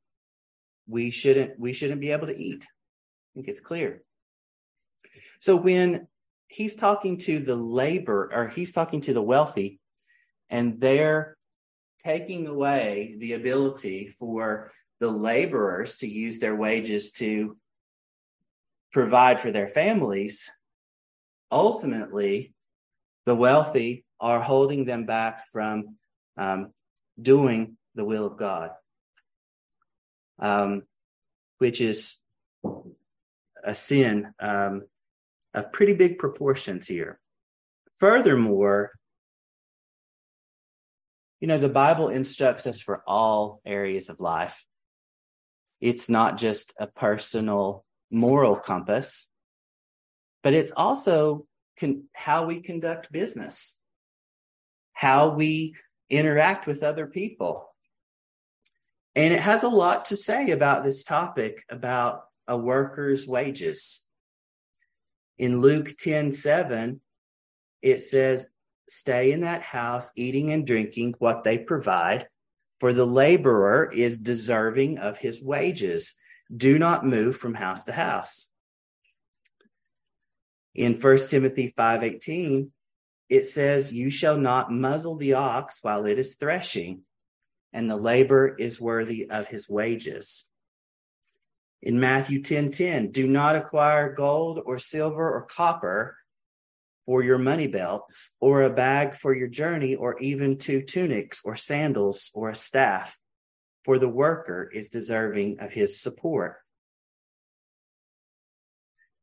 we 0.86 1.10
shouldn't 1.10 1.58
we 1.58 1.72
shouldn't 1.72 2.00
be 2.00 2.10
able 2.10 2.26
to 2.26 2.36
eat. 2.36 2.64
I 2.64 3.28
think 3.34 3.48
it's 3.48 3.60
clear. 3.60 4.02
So 5.40 5.56
when 5.56 6.08
he's 6.50 6.74
talking 6.74 7.16
to 7.16 7.38
the 7.38 7.54
labor 7.54 8.28
or 8.34 8.48
he's 8.48 8.72
talking 8.72 9.00
to 9.00 9.14
the 9.14 9.22
wealthy 9.22 9.78
and 10.50 10.80
they're 10.80 11.36
taking 12.00 12.48
away 12.48 13.14
the 13.18 13.34
ability 13.34 14.08
for 14.08 14.72
the 14.98 15.10
laborers 15.10 15.96
to 15.96 16.08
use 16.08 16.40
their 16.40 16.56
wages 16.56 17.12
to 17.12 17.56
provide 18.92 19.40
for 19.40 19.52
their 19.52 19.68
families, 19.68 20.50
ultimately, 21.52 22.52
the 23.26 23.34
wealthy 23.34 24.04
are 24.18 24.40
holding 24.40 24.84
them 24.84 25.06
back 25.06 25.46
from 25.52 25.96
um, 26.36 26.72
doing 27.20 27.76
the 27.94 28.04
will 28.04 28.26
of 28.26 28.36
God, 28.36 28.70
um, 30.40 30.82
which 31.58 31.80
is 31.80 32.16
a 33.62 33.74
sin 33.74 34.32
um, 34.40 34.82
of 35.54 35.72
pretty 35.72 35.92
big 35.92 36.18
proportions 36.18 36.86
here. 36.86 37.18
Furthermore, 37.98 38.92
you 41.40 41.48
know, 41.48 41.58
the 41.58 41.68
Bible 41.68 42.08
instructs 42.08 42.66
us 42.66 42.80
for 42.80 43.02
all 43.06 43.60
areas 43.64 44.10
of 44.10 44.20
life. 44.20 44.64
It's 45.80 46.08
not 46.08 46.36
just 46.36 46.74
a 46.78 46.86
personal 46.86 47.84
moral 48.10 48.56
compass, 48.56 49.28
but 50.42 50.52
it's 50.52 50.72
also 50.72 51.46
con- 51.78 52.04
how 52.14 52.44
we 52.44 52.60
conduct 52.60 53.10
business, 53.10 53.80
how 54.92 55.34
we 55.34 55.74
interact 56.10 56.66
with 56.66 56.82
other 56.82 57.06
people. 57.06 57.74
And 59.14 59.32
it 59.32 59.40
has 59.40 59.62
a 59.62 59.68
lot 59.68 60.06
to 60.06 60.16
say 60.16 60.50
about 60.50 60.84
this 60.84 61.02
topic 61.02 61.64
about 61.70 62.24
a 62.46 62.56
worker's 62.56 63.26
wages. 63.26 64.06
In 65.40 65.62
Luke 65.62 65.96
10 65.96 66.32
7, 66.32 67.00
it 67.80 68.02
says, 68.02 68.50
Stay 68.90 69.32
in 69.32 69.40
that 69.40 69.62
house, 69.62 70.12
eating 70.14 70.52
and 70.52 70.66
drinking 70.66 71.14
what 71.18 71.44
they 71.44 71.56
provide, 71.56 72.28
for 72.78 72.92
the 72.92 73.06
laborer 73.06 73.90
is 73.90 74.18
deserving 74.18 74.98
of 74.98 75.16
his 75.16 75.42
wages 75.42 76.14
do 76.54 76.78
not 76.78 77.06
move 77.06 77.38
from 77.38 77.54
house 77.54 77.86
to 77.86 77.92
house. 77.92 78.50
In 80.74 81.00
1 81.00 81.30
Timothy 81.30 81.72
5:18, 81.74 82.70
it 83.30 83.44
says, 83.44 83.94
"You 83.94 84.10
shall 84.10 84.36
not 84.36 84.70
muzzle 84.70 85.16
the 85.16 85.32
ox 85.32 85.82
while 85.82 86.04
it 86.04 86.18
is 86.18 86.34
threshing, 86.34 87.06
and 87.72 87.88
the 87.88 87.96
labor 87.96 88.56
is 88.58 88.78
worthy 88.78 89.30
of 89.30 89.48
his 89.48 89.70
wages." 89.70 90.50
In 91.82 91.98
Matthew 91.98 92.42
10:10, 92.42 93.10
"Do 93.10 93.26
not 93.26 93.56
acquire 93.56 94.12
gold 94.12 94.60
or 94.64 94.78
silver 94.78 95.34
or 95.34 95.46
copper 95.46 96.16
for 97.06 97.22
your 97.22 97.38
money 97.38 97.66
belts, 97.66 98.36
or 98.40 98.62
a 98.62 98.70
bag 98.70 99.14
for 99.14 99.34
your 99.34 99.48
journey, 99.48 99.96
or 99.96 100.18
even 100.18 100.58
two 100.58 100.82
tunics 100.82 101.42
or 101.44 101.56
sandals 101.56 102.30
or 102.34 102.50
a 102.50 102.54
staff." 102.54 103.20
for 103.84 103.98
the 103.98 104.08
worker 104.08 104.70
is 104.72 104.88
deserving 104.88 105.58
of 105.60 105.72
his 105.72 106.00
support. 106.00 106.56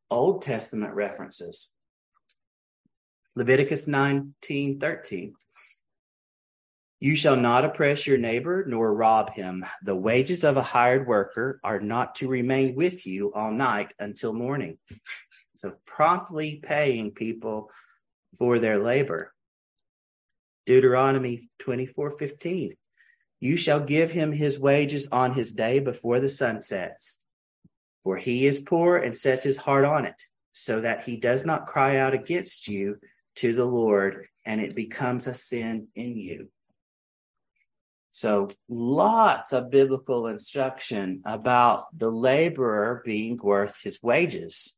Old 0.10 0.42
Testament 0.42 0.94
references. 0.94 1.72
Leviticus 3.36 3.88
19 3.88 4.80
13. 4.80 5.34
You 7.00 7.16
shall 7.16 7.36
not 7.36 7.64
oppress 7.64 8.08
your 8.08 8.18
neighbor 8.18 8.66
nor 8.68 8.96
rob 8.96 9.30
him. 9.30 9.64
The 9.84 9.96
wages 9.96 10.44
of 10.44 10.58
a 10.58 10.64
hired 10.64 11.08
worker 11.08 11.60
are 11.64 11.80
not 11.80 12.16
to 12.16 12.28
remain 12.28 12.74
with 12.74 13.06
you 13.06 13.32
all 13.34 13.52
night 13.52 13.94
until 14.00 14.34
morning. 14.34 14.80
So, 15.54 15.74
promptly 15.86 16.60
paying 16.64 17.12
people 17.12 17.70
for 18.38 18.58
their 18.58 18.80
labor. 18.80 19.34
Deuteronomy 20.66 21.50
24 21.60 22.12
15. 22.12 22.74
You 23.40 23.58
shall 23.58 23.80
give 23.80 24.12
him 24.12 24.32
his 24.32 24.60
wages 24.60 25.08
on 25.12 25.34
his 25.34 25.54
day 25.54 25.80
before 25.80 26.20
the 26.20 26.30
sun 26.30 26.62
sets. 26.62 27.20
For 28.04 28.18
he 28.18 28.48
is 28.48 28.60
poor 28.60 28.98
and 28.98 29.16
sets 29.16 29.44
his 29.44 29.58
heart 29.58 29.86
on 29.86 30.06
it. 30.06 30.22
so 30.52 30.82
that 30.82 31.04
he 31.04 31.18
does 31.18 31.46
not 31.46 31.68
cry 31.68 31.98
out 31.98 32.16
against 32.16 32.68
you 32.68 32.98
to 33.36 33.54
the 33.54 33.66
Lord 33.66 34.26
and 34.44 34.60
it 34.60 34.76
becomes 34.76 35.28
a 35.28 35.36
sin 35.36 35.88
in 35.94 36.18
you. 36.18 36.50
So, 38.18 38.50
lots 38.68 39.54
of 39.54 39.70
biblical 39.70 40.26
instruction 40.26 41.22
about 41.24 41.86
the 41.96 42.10
laborer 42.10 43.04
being 43.06 43.38
worth 43.38 43.80
his 43.84 44.02
wages. 44.02 44.76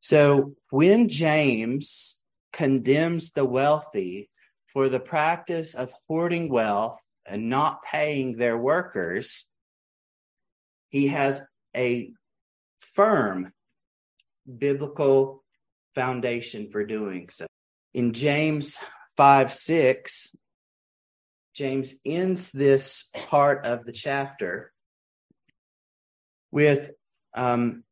So, 0.00 0.54
when 0.70 1.08
James 1.10 2.22
condemns 2.54 3.32
the 3.32 3.44
wealthy 3.44 4.30
for 4.64 4.88
the 4.88 4.98
practice 4.98 5.74
of 5.74 5.92
hoarding 6.08 6.48
wealth 6.48 7.06
and 7.26 7.50
not 7.50 7.82
paying 7.82 8.38
their 8.38 8.56
workers, 8.56 9.44
he 10.88 11.08
has 11.08 11.46
a 11.76 12.10
firm 12.78 13.52
biblical 14.56 15.44
foundation 15.94 16.70
for 16.70 16.82
doing 16.86 17.28
so. 17.28 17.44
In 17.92 18.14
James 18.14 18.78
5 19.18 19.52
6, 19.52 20.34
James 21.54 21.94
ends 22.04 22.50
this 22.50 23.10
part 23.14 23.64
of 23.64 23.84
the 23.84 23.92
chapter 23.92 24.72
with 26.50 26.90
um, 27.34 27.84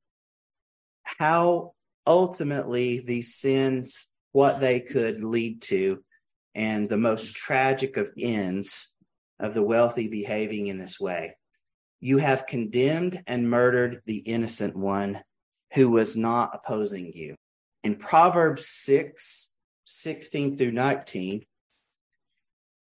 how 1.04 1.72
ultimately 2.06 3.00
these 3.00 3.34
sins, 3.34 4.08
what 4.32 4.60
they 4.60 4.80
could 4.80 5.22
lead 5.22 5.62
to, 5.62 6.02
and 6.54 6.88
the 6.88 6.96
most 6.96 7.34
tragic 7.34 7.96
of 7.96 8.10
ends 8.18 8.94
of 9.38 9.54
the 9.54 9.62
wealthy 9.62 10.08
behaving 10.08 10.66
in 10.66 10.78
this 10.78 11.00
way. 11.00 11.36
You 12.00 12.18
have 12.18 12.46
condemned 12.46 13.22
and 13.26 13.48
murdered 13.48 14.02
the 14.06 14.18
innocent 14.18 14.76
one 14.76 15.22
who 15.74 15.88
was 15.90 16.16
not 16.16 16.50
opposing 16.52 17.12
you. 17.14 17.36
In 17.84 17.96
Proverbs 17.96 18.66
6 18.66 19.50
16 19.84 20.56
through 20.56 20.72
19, 20.72 21.44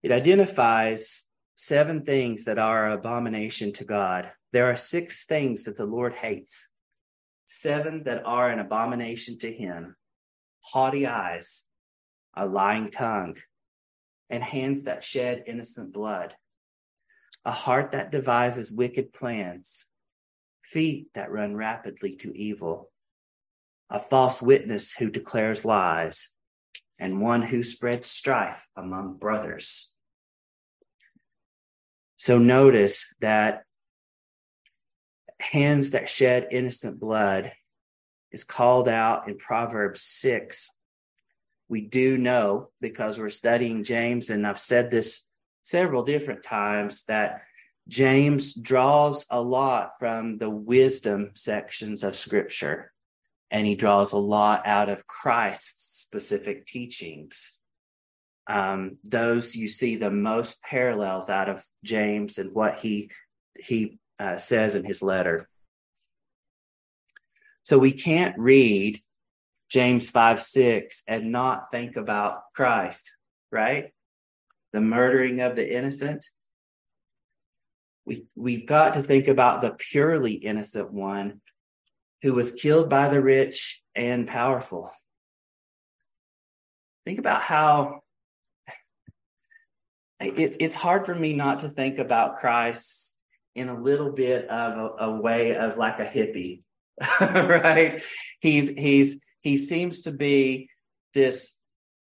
it 0.01 0.11
identifies 0.11 1.25
seven 1.55 2.03
things 2.03 2.45
that 2.45 2.57
are 2.57 2.91
abomination 2.91 3.73
to 3.73 3.83
God. 3.83 4.31
There 4.51 4.65
are 4.67 4.77
six 4.77 5.25
things 5.25 5.65
that 5.65 5.75
the 5.75 5.85
Lord 5.85 6.13
hates, 6.13 6.69
seven 7.45 8.03
that 8.03 8.23
are 8.25 8.49
an 8.49 8.59
abomination 8.59 9.37
to 9.39 9.51
him. 9.51 9.95
Haughty 10.61 11.07
eyes, 11.07 11.63
a 12.35 12.45
lying 12.45 12.89
tongue, 12.91 13.37
and 14.29 14.43
hands 14.43 14.83
that 14.83 15.03
shed 15.03 15.43
innocent 15.47 15.93
blood, 15.93 16.35
a 17.45 17.51
heart 17.51 17.91
that 17.91 18.11
devises 18.11 18.71
wicked 18.71 19.11
plans, 19.11 19.87
feet 20.61 21.07
that 21.13 21.31
run 21.31 21.55
rapidly 21.55 22.15
to 22.17 22.37
evil, 22.37 22.91
a 23.89 23.99
false 23.99 24.41
witness 24.41 24.93
who 24.93 25.09
declares 25.09 25.65
lies, 25.65 26.35
and 26.99 27.21
one 27.21 27.41
who 27.41 27.63
spreads 27.63 28.09
strife 28.09 28.67
among 28.75 29.17
brothers. 29.17 29.88
So 32.19 32.37
notice 32.37 33.15
that 33.21 33.63
hands 35.39 35.91
that 35.91 36.09
shed 36.09 36.49
innocent 36.51 36.99
blood 36.99 37.53
is 38.33 38.43
called 38.43 38.89
out 38.89 39.29
in 39.29 39.37
Proverbs 39.37 40.01
6. 40.01 40.69
We 41.69 41.79
do 41.79 42.17
know 42.17 42.71
because 42.81 43.17
we're 43.17 43.29
studying 43.29 43.85
James, 43.85 44.29
and 44.29 44.45
I've 44.45 44.59
said 44.59 44.91
this 44.91 45.29
several 45.61 46.03
different 46.03 46.43
times, 46.43 47.03
that 47.03 47.43
James 47.87 48.53
draws 48.53 49.25
a 49.31 49.41
lot 49.41 49.91
from 49.97 50.39
the 50.39 50.49
wisdom 50.49 51.31
sections 51.35 52.03
of 52.03 52.17
Scripture 52.17 52.91
and 53.49 53.65
he 53.65 53.75
draws 53.75 54.11
a 54.11 54.17
lot 54.17 54.67
out 54.67 54.89
of 54.89 55.07
Christ's 55.07 56.01
specific 56.01 56.65
teachings. 56.65 57.58
Um, 58.49 58.97
those 59.03 59.55
you 59.55 59.67
see 59.67 59.95
the 59.95 60.09
most 60.09 60.61
parallels 60.63 61.29
out 61.29 61.49
of 61.49 61.63
James 61.83 62.39
and 62.39 62.53
what 62.53 62.79
he 62.79 63.11
he 63.59 63.99
uh, 64.19 64.37
says 64.37 64.75
in 64.75 64.83
his 64.83 65.03
letter. 65.03 65.47
So 67.61 67.77
we 67.77 67.91
can't 67.91 68.37
read 68.39 68.99
James 69.69 70.09
5 70.09 70.41
6 70.41 71.03
and 71.07 71.31
not 71.31 71.69
think 71.69 71.95
about 71.95 72.41
Christ, 72.55 73.15
right? 73.51 73.93
The 74.73 74.81
murdering 74.81 75.41
of 75.41 75.55
the 75.55 75.77
innocent. 75.77 76.25
We, 78.05 78.25
we've 78.35 78.65
got 78.65 78.93
to 78.93 79.03
think 79.03 79.27
about 79.27 79.61
the 79.61 79.75
purely 79.77 80.33
innocent 80.33 80.91
one 80.91 81.41
who 82.23 82.33
was 82.33 82.51
killed 82.51 82.89
by 82.89 83.09
the 83.09 83.21
rich 83.21 83.83
and 83.93 84.27
powerful. 84.27 84.91
Think 87.05 87.19
about 87.19 87.41
how 87.41 88.01
it, 90.19 90.57
it's 90.59 90.75
hard 90.75 91.05
for 91.05 91.15
me 91.15 91.33
not 91.33 91.59
to 91.59 91.69
think 91.69 91.97
about 91.97 92.37
Christ 92.37 93.15
in 93.55 93.69
a 93.69 93.79
little 93.79 94.11
bit 94.11 94.47
of 94.49 94.77
a, 94.77 95.05
a 95.05 95.21
way 95.21 95.55
of 95.55 95.77
like 95.77 95.99
a 95.99 96.05
hippie, 96.05 96.63
right? 97.21 98.01
He's 98.39 98.69
he's 98.69 99.19
he 99.41 99.57
seems 99.57 100.01
to 100.01 100.11
be 100.11 100.69
this 101.13 101.59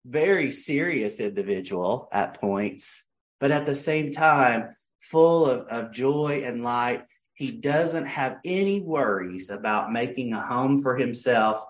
very 0.06 0.50
serious 0.50 1.20
individual 1.20 2.08
at 2.12 2.40
points, 2.40 3.04
but 3.38 3.50
at 3.50 3.66
the 3.66 3.74
same 3.74 4.10
time, 4.10 4.74
full 5.00 5.46
of, 5.46 5.66
of 5.66 5.92
joy 5.92 6.42
and 6.44 6.62
light 6.62 7.04
he 7.40 7.50
doesn't 7.50 8.04
have 8.04 8.36
any 8.44 8.82
worries 8.82 9.48
about 9.48 9.90
making 9.90 10.34
a 10.34 10.42
home 10.42 10.76
for 10.78 10.94
himself. 10.94 11.64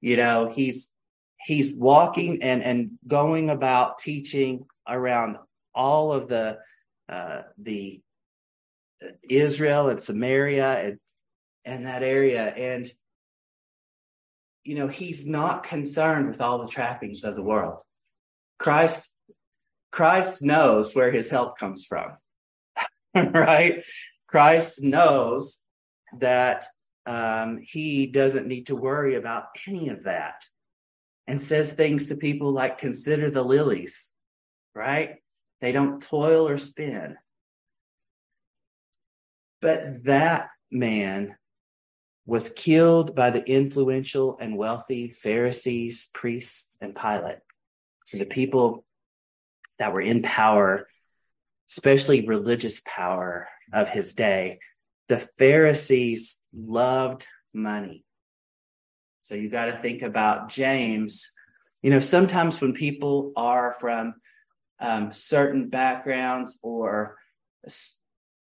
You 0.00 0.16
know, 0.16 0.48
he's 0.48 0.94
he's 1.42 1.76
walking 1.76 2.42
and 2.42 2.62
and 2.62 2.92
going 3.06 3.50
about 3.50 3.98
teaching 3.98 4.64
around 4.88 5.36
all 5.80 6.12
of 6.12 6.28
the 6.28 6.58
uh, 7.08 7.42
the 7.58 8.00
Israel 9.28 9.88
and 9.88 10.02
Samaria 10.02 10.70
and 10.84 10.98
and 11.64 11.86
that 11.86 12.02
area. 12.02 12.44
And 12.48 12.86
you 14.64 14.74
know 14.74 14.88
he's 14.88 15.26
not 15.26 15.62
concerned 15.62 16.28
with 16.28 16.40
all 16.40 16.58
the 16.58 16.68
trappings 16.68 17.24
of 17.24 17.34
the 17.34 17.48
world. 17.52 17.82
Christ 18.58 19.16
christ 19.92 20.40
knows 20.44 20.94
where 20.94 21.10
his 21.10 21.28
help 21.28 21.58
comes 21.58 21.84
from 21.84 22.14
right? 23.14 23.82
Christ 24.28 24.82
knows 24.82 25.58
that 26.18 26.64
um, 27.06 27.58
he 27.62 28.06
doesn't 28.06 28.46
need 28.46 28.66
to 28.66 28.76
worry 28.76 29.14
about 29.14 29.46
any 29.66 29.88
of 29.88 30.04
that 30.04 30.44
and 31.26 31.40
says 31.40 31.72
things 31.72 32.06
to 32.06 32.16
people 32.16 32.52
like, 32.52 32.78
consider 32.78 33.30
the 33.30 33.42
lilies, 33.42 34.12
right? 34.74 35.16
They 35.60 35.72
don't 35.72 36.00
toil 36.02 36.48
or 36.48 36.58
spin. 36.58 37.16
But 39.60 40.04
that 40.04 40.48
man 40.70 41.36
was 42.26 42.48
killed 42.48 43.14
by 43.14 43.30
the 43.30 43.44
influential 43.44 44.38
and 44.38 44.56
wealthy 44.56 45.10
Pharisees, 45.10 46.08
priests, 46.14 46.76
and 46.80 46.94
Pilate. 46.94 47.40
So 48.06 48.18
the 48.18 48.26
people 48.26 48.84
that 49.78 49.92
were 49.92 50.00
in 50.00 50.22
power, 50.22 50.86
especially 51.68 52.26
religious 52.26 52.80
power, 52.86 53.48
of 53.72 53.88
his 53.88 54.12
day. 54.12 54.58
The 55.08 55.18
Pharisees 55.18 56.38
loved 56.52 57.26
money. 57.52 58.04
So 59.22 59.34
you 59.34 59.48
got 59.48 59.66
to 59.66 59.72
think 59.72 60.02
about 60.02 60.48
James. 60.48 61.30
You 61.82 61.90
know, 61.90 62.00
sometimes 62.00 62.60
when 62.60 62.72
people 62.72 63.32
are 63.36 63.74
from 63.80 64.14
um, 64.80 65.12
certain 65.12 65.68
backgrounds 65.68 66.58
or 66.62 67.18
s- 67.64 67.98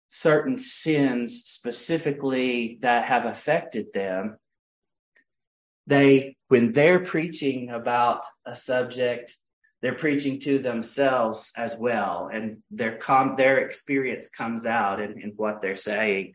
certain 0.09 0.59
sins 0.59 1.43
specifically 1.45 2.79
that 2.83 3.05
have 3.05 3.25
affected 3.25 3.93
them, 3.93 4.39
they, 5.87 6.37
when 6.49 6.73
they're 6.73 7.01
preaching 7.01 7.71
about 7.71 8.25
a 8.45 8.55
subject 8.55 9.37
they're 9.81 9.95
preaching 9.95 10.41
to 10.41 10.59
themselves 10.59 11.53
as 11.57 11.77
well. 11.77 12.29
And 12.33 12.63
their 12.71 12.97
com- 12.97 13.37
their 13.37 13.59
experience 13.59 14.29
comes 14.29 14.67
out 14.67 15.01
in, 15.01 15.21
in 15.21 15.31
what 15.37 15.61
they're 15.61 15.77
saying. 15.77 16.35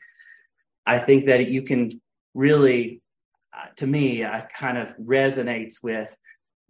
I 0.85 0.97
think 0.97 1.25
that 1.25 1.49
you 1.49 1.63
can 1.63 1.91
really 2.33 3.01
uh, 3.55 3.67
to 3.77 3.87
me 3.87 4.23
uh, 4.23 4.41
kind 4.57 4.77
of 4.77 4.95
resonates 4.97 5.75
with 5.83 6.17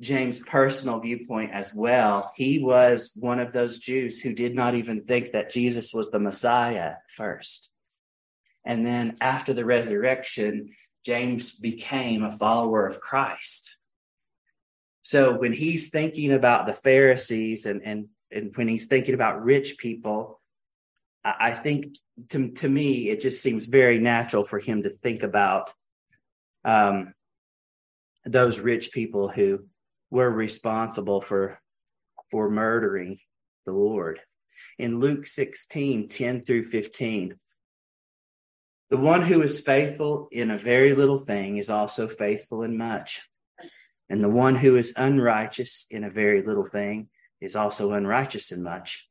james 0.02 0.40
personal 0.40 1.00
viewpoint 1.00 1.52
as 1.52 1.74
well 1.74 2.32
he 2.36 2.60
was 2.60 3.12
one 3.16 3.40
of 3.40 3.52
those 3.52 3.78
jews 3.78 4.20
who 4.20 4.34
did 4.34 4.56
not 4.56 4.76
even 4.76 5.04
think 5.04 5.32
that 5.32 5.52
jesus 5.52 5.94
was 5.94 6.10
the 6.10 6.20
messiah 6.20 6.96
first. 7.16 7.70
And 8.66 8.86
then 8.86 9.18
after 9.22 9.54
the 9.54 9.66
resurrection 9.66 10.70
james 11.06 11.54
became 11.54 12.24
a 12.24 12.32
follower 12.32 12.86
of 12.86 13.00
christ. 13.00 13.78
So 15.04 15.38
when 15.38 15.52
he's 15.52 15.90
thinking 15.90 16.32
about 16.32 16.66
the 16.66 16.74
Pharisees 16.74 17.66
and 17.66 17.82
and 17.84 18.08
and 18.32 18.56
when 18.56 18.68
he's 18.68 18.88
thinking 18.88 19.14
about 19.14 19.44
rich 19.44 19.78
people, 19.78 20.42
I, 21.24 21.36
I 21.40 21.52
think 21.52 21.98
to 22.30 22.52
to 22.52 22.70
me 22.70 23.10
it 23.10 23.22
just 23.22 23.44
seems 23.44 23.66
very 23.66 24.00
natural 24.00 24.44
for 24.44 24.60
him 24.60 24.84
to 24.84 24.90
think 24.90 25.22
about 25.24 25.72
um, 26.64 27.14
those 28.26 28.60
rich 28.60 28.92
people 28.94 29.28
who 29.28 29.66
were 30.14 30.30
responsible 30.30 31.20
for 31.20 31.60
for 32.30 32.48
murdering 32.48 33.18
the 33.66 33.74
Lord. 33.74 34.20
In 34.78 35.00
Luke 35.00 35.26
16, 35.26 36.08
10 36.08 36.44
through 36.44 36.66
15, 36.66 37.36
the 38.92 38.98
one 38.98 39.24
who 39.24 39.42
is 39.42 39.60
faithful 39.60 40.28
in 40.32 40.52
a 40.52 40.58
very 40.58 40.94
little 40.94 41.18
thing 41.18 41.58
is 41.58 41.72
also 41.72 42.08
faithful 42.08 42.62
in 42.62 42.78
much. 42.78 43.28
And 44.08 44.24
the 44.24 44.30
one 44.30 44.56
who 44.56 44.76
is 44.76 44.94
unrighteous 44.96 45.88
in 45.90 46.04
a 46.04 46.12
very 46.12 46.44
little 46.44 46.68
thing 46.68 47.10
is 47.42 47.56
also 47.56 47.94
unrighteous 47.94 48.52
in 48.52 48.62
much. 48.62 49.10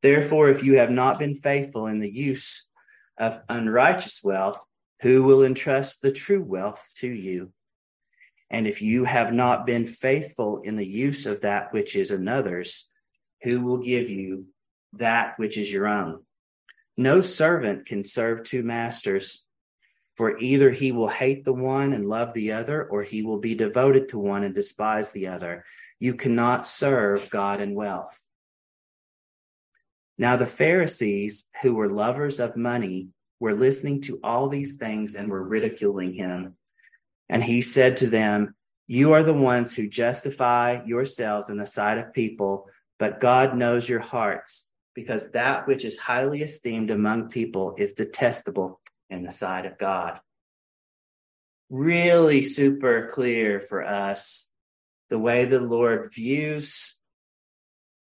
Therefore, 0.00 0.48
if 0.48 0.62
you 0.62 0.78
have 0.78 0.92
not 0.92 1.18
been 1.18 1.34
faithful 1.34 1.88
in 1.88 1.98
the 1.98 2.10
use 2.10 2.68
of 3.18 3.40
unrighteous 3.48 4.20
wealth, 4.22 4.64
who 5.00 5.24
will 5.24 5.42
entrust 5.42 6.02
the 6.02 6.12
true 6.12 6.42
wealth 6.42 6.86
to 6.98 7.08
you? 7.08 7.52
And 8.52 8.68
if 8.68 8.82
you 8.82 9.04
have 9.04 9.32
not 9.32 9.64
been 9.64 9.86
faithful 9.86 10.60
in 10.60 10.76
the 10.76 10.86
use 10.86 11.24
of 11.24 11.40
that 11.40 11.72
which 11.72 11.96
is 11.96 12.10
another's, 12.10 12.90
who 13.42 13.62
will 13.62 13.78
give 13.78 14.10
you 14.10 14.46
that 14.92 15.38
which 15.38 15.56
is 15.56 15.72
your 15.72 15.88
own? 15.88 16.22
No 16.98 17.22
servant 17.22 17.86
can 17.86 18.04
serve 18.04 18.42
two 18.42 18.62
masters, 18.62 19.46
for 20.16 20.38
either 20.38 20.70
he 20.70 20.92
will 20.92 21.08
hate 21.08 21.44
the 21.44 21.54
one 21.54 21.94
and 21.94 22.06
love 22.06 22.34
the 22.34 22.52
other, 22.52 22.84
or 22.84 23.02
he 23.02 23.22
will 23.22 23.38
be 23.38 23.54
devoted 23.54 24.10
to 24.10 24.18
one 24.18 24.44
and 24.44 24.54
despise 24.54 25.12
the 25.12 25.28
other. 25.28 25.64
You 25.98 26.14
cannot 26.14 26.66
serve 26.66 27.30
God 27.30 27.62
and 27.62 27.74
wealth. 27.74 28.22
Now, 30.18 30.36
the 30.36 30.46
Pharisees, 30.46 31.46
who 31.62 31.74
were 31.74 31.88
lovers 31.88 32.38
of 32.38 32.54
money, 32.54 33.08
were 33.40 33.54
listening 33.54 34.02
to 34.02 34.20
all 34.22 34.48
these 34.48 34.76
things 34.76 35.14
and 35.14 35.30
were 35.30 35.42
ridiculing 35.42 36.12
him. 36.12 36.54
And 37.32 37.42
he 37.42 37.62
said 37.62 37.96
to 37.96 38.08
them, 38.08 38.54
You 38.86 39.14
are 39.14 39.22
the 39.22 39.32
ones 39.32 39.74
who 39.74 39.88
justify 39.88 40.84
yourselves 40.84 41.48
in 41.48 41.56
the 41.56 41.66
sight 41.66 41.96
of 41.96 42.12
people, 42.12 42.68
but 42.98 43.20
God 43.20 43.56
knows 43.56 43.88
your 43.88 44.00
hearts, 44.00 44.70
because 44.94 45.30
that 45.30 45.66
which 45.66 45.86
is 45.86 45.98
highly 45.98 46.42
esteemed 46.42 46.90
among 46.90 47.30
people 47.30 47.74
is 47.78 47.94
detestable 47.94 48.82
in 49.08 49.24
the 49.24 49.32
sight 49.32 49.64
of 49.64 49.78
God. 49.78 50.20
Really 51.70 52.42
super 52.42 53.08
clear 53.08 53.60
for 53.60 53.82
us 53.82 54.50
the 55.08 55.18
way 55.18 55.46
the 55.46 55.58
Lord 55.58 56.12
views 56.12 57.00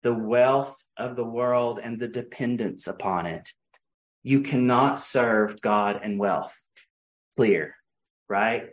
the 0.01 0.14
wealth 0.16 0.84
of 0.97 1.16
the 1.16 1.24
world 1.24 1.80
and 1.82 1.99
the 1.99 2.07
dependence 2.07 2.88
upon 2.88 3.28
it. 3.28 3.47
You 4.24 4.41
cannot 4.41 4.99
serve 4.99 5.61
God 5.61 5.99
and 6.01 6.18
wealth. 6.18 6.59
Clear, 7.36 7.76
right? 8.28 8.70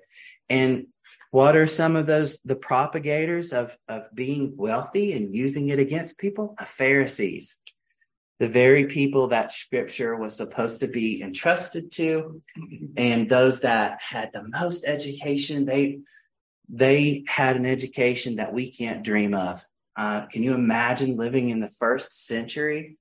And 0.51 0.89
what 1.31 1.57
are 1.57 1.67
some 1.67 1.97
of 1.97 2.07
those 2.07 2.41
the 2.45 2.57
propagators 2.57 3.53
of 3.53 3.79
of 3.89 4.09
being 4.15 4.55
wealthy 4.57 5.15
and 5.15 5.35
using 5.35 5.69
it 5.69 5.79
against 5.79 6.19
people? 6.19 6.55
The 6.59 6.67
Pharisees 6.67 7.61
the 8.41 8.49
very 8.49 8.87
people 8.87 9.29
that 9.29 9.53
scripture 9.53 10.17
was 10.17 10.35
supposed 10.35 10.81
to 10.81 10.89
be 10.89 11.23
entrusted 11.23 11.93
to 11.93 12.43
and 12.97 13.29
those 13.29 13.61
that 13.61 14.01
had 14.01 14.33
the 14.33 14.43
most 14.49 14.85
education 14.87 15.67
they 15.67 16.01
they 16.69 17.23
had 17.29 17.57
an 17.57 17.67
education 17.67 18.37
that 18.37 18.53
we 18.53 18.73
can't 18.73 19.05
dream 19.05 19.35
of 19.35 19.63
uh, 19.95 20.25
can 20.27 20.43
you 20.43 20.55
imagine 20.55 21.17
living 21.17 21.51
in 21.51 21.61
the 21.61 21.69
first 21.69 22.27
century 22.27 22.97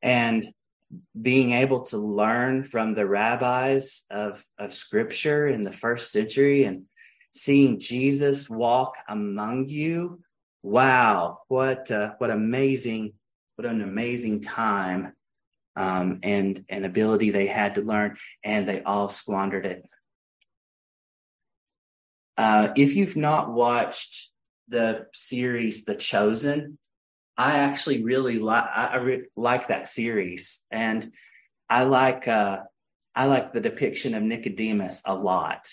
and 0.00 0.44
being 1.20 1.52
able 1.52 1.82
to 1.82 1.96
learn 1.98 2.62
from 2.62 2.94
the 2.94 3.06
rabbis 3.06 4.02
of, 4.10 4.42
of 4.58 4.74
scripture 4.74 5.46
in 5.46 5.62
the 5.62 5.72
first 5.72 6.12
century 6.12 6.64
and 6.64 6.84
seeing 7.32 7.78
jesus 7.78 8.50
walk 8.50 8.96
among 9.08 9.66
you 9.68 10.20
wow 10.62 11.38
what 11.48 11.90
uh, 11.90 12.14
what 12.18 12.30
amazing 12.30 13.12
what 13.56 13.66
an 13.66 13.80
amazing 13.80 14.40
time 14.40 15.12
um, 15.76 16.18
and 16.22 16.64
and 16.68 16.84
ability 16.84 17.30
they 17.30 17.46
had 17.46 17.76
to 17.76 17.82
learn, 17.82 18.16
and 18.44 18.66
they 18.66 18.82
all 18.82 19.08
squandered 19.08 19.66
it. 19.66 19.88
Uh, 22.36 22.72
if 22.76 22.96
you've 22.96 23.16
not 23.16 23.52
watched 23.52 24.30
the 24.68 25.06
series 25.12 25.84
The 25.84 25.94
Chosen, 25.94 26.78
I 27.36 27.58
actually 27.58 28.04
really 28.04 28.38
like 28.38 28.64
I, 28.74 28.96
re- 28.96 29.26
like 29.36 29.68
that 29.68 29.88
series, 29.88 30.64
and 30.70 31.10
I 31.68 31.84
like 31.84 32.28
uh, 32.28 32.60
I 33.14 33.26
like 33.26 33.52
the 33.52 33.60
depiction 33.60 34.14
of 34.14 34.22
Nicodemus 34.22 35.02
a 35.06 35.14
lot 35.14 35.68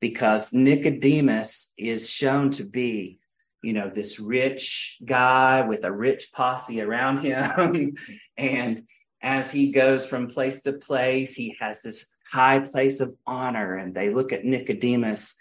because 0.00 0.52
Nicodemus 0.52 1.72
is 1.78 2.10
shown 2.10 2.50
to 2.50 2.64
be 2.64 3.20
you 3.62 3.72
know, 3.72 3.88
this 3.88 4.18
rich 4.18 4.98
guy 5.04 5.62
with 5.62 5.84
a 5.84 5.92
rich 5.92 6.32
posse 6.32 6.80
around 6.80 7.18
him. 7.18 7.94
and 8.36 8.82
as 9.22 9.52
he 9.52 9.70
goes 9.70 10.06
from 10.06 10.26
place 10.26 10.62
to 10.62 10.72
place, 10.72 11.34
he 11.34 11.56
has 11.60 11.80
this 11.80 12.06
high 12.30 12.58
place 12.58 13.00
of 13.00 13.14
honor. 13.26 13.76
And 13.76 13.94
they 13.94 14.10
look 14.10 14.32
at 14.32 14.44
Nicodemus 14.44 15.36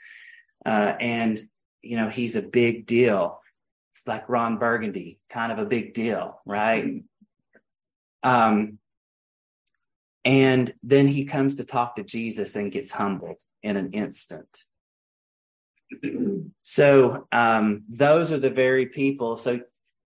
uh, 0.65 0.93
and, 0.99 1.41
you 1.81 1.97
know, 1.97 2.09
he's 2.09 2.35
a 2.35 2.43
big 2.43 2.85
deal. 2.85 3.40
It's 4.01 4.07
like 4.07 4.27
Ron 4.27 4.57
Burgundy, 4.57 5.19
kind 5.29 5.51
of 5.51 5.59
a 5.59 5.65
big 5.65 5.93
deal, 5.93 6.41
right? 6.45 7.03
Um, 8.23 8.79
and 10.25 10.73
then 10.81 11.07
he 11.07 11.25
comes 11.25 11.55
to 11.55 11.65
talk 11.65 11.95
to 11.95 12.03
Jesus 12.03 12.55
and 12.55 12.71
gets 12.71 12.91
humbled 12.91 13.41
in 13.61 13.77
an 13.77 13.91
instant 13.91 14.65
so 16.61 17.27
um, 17.31 17.83
those 17.89 18.31
are 18.31 18.39
the 18.39 18.49
very 18.49 18.85
people. 18.87 19.37
So 19.37 19.61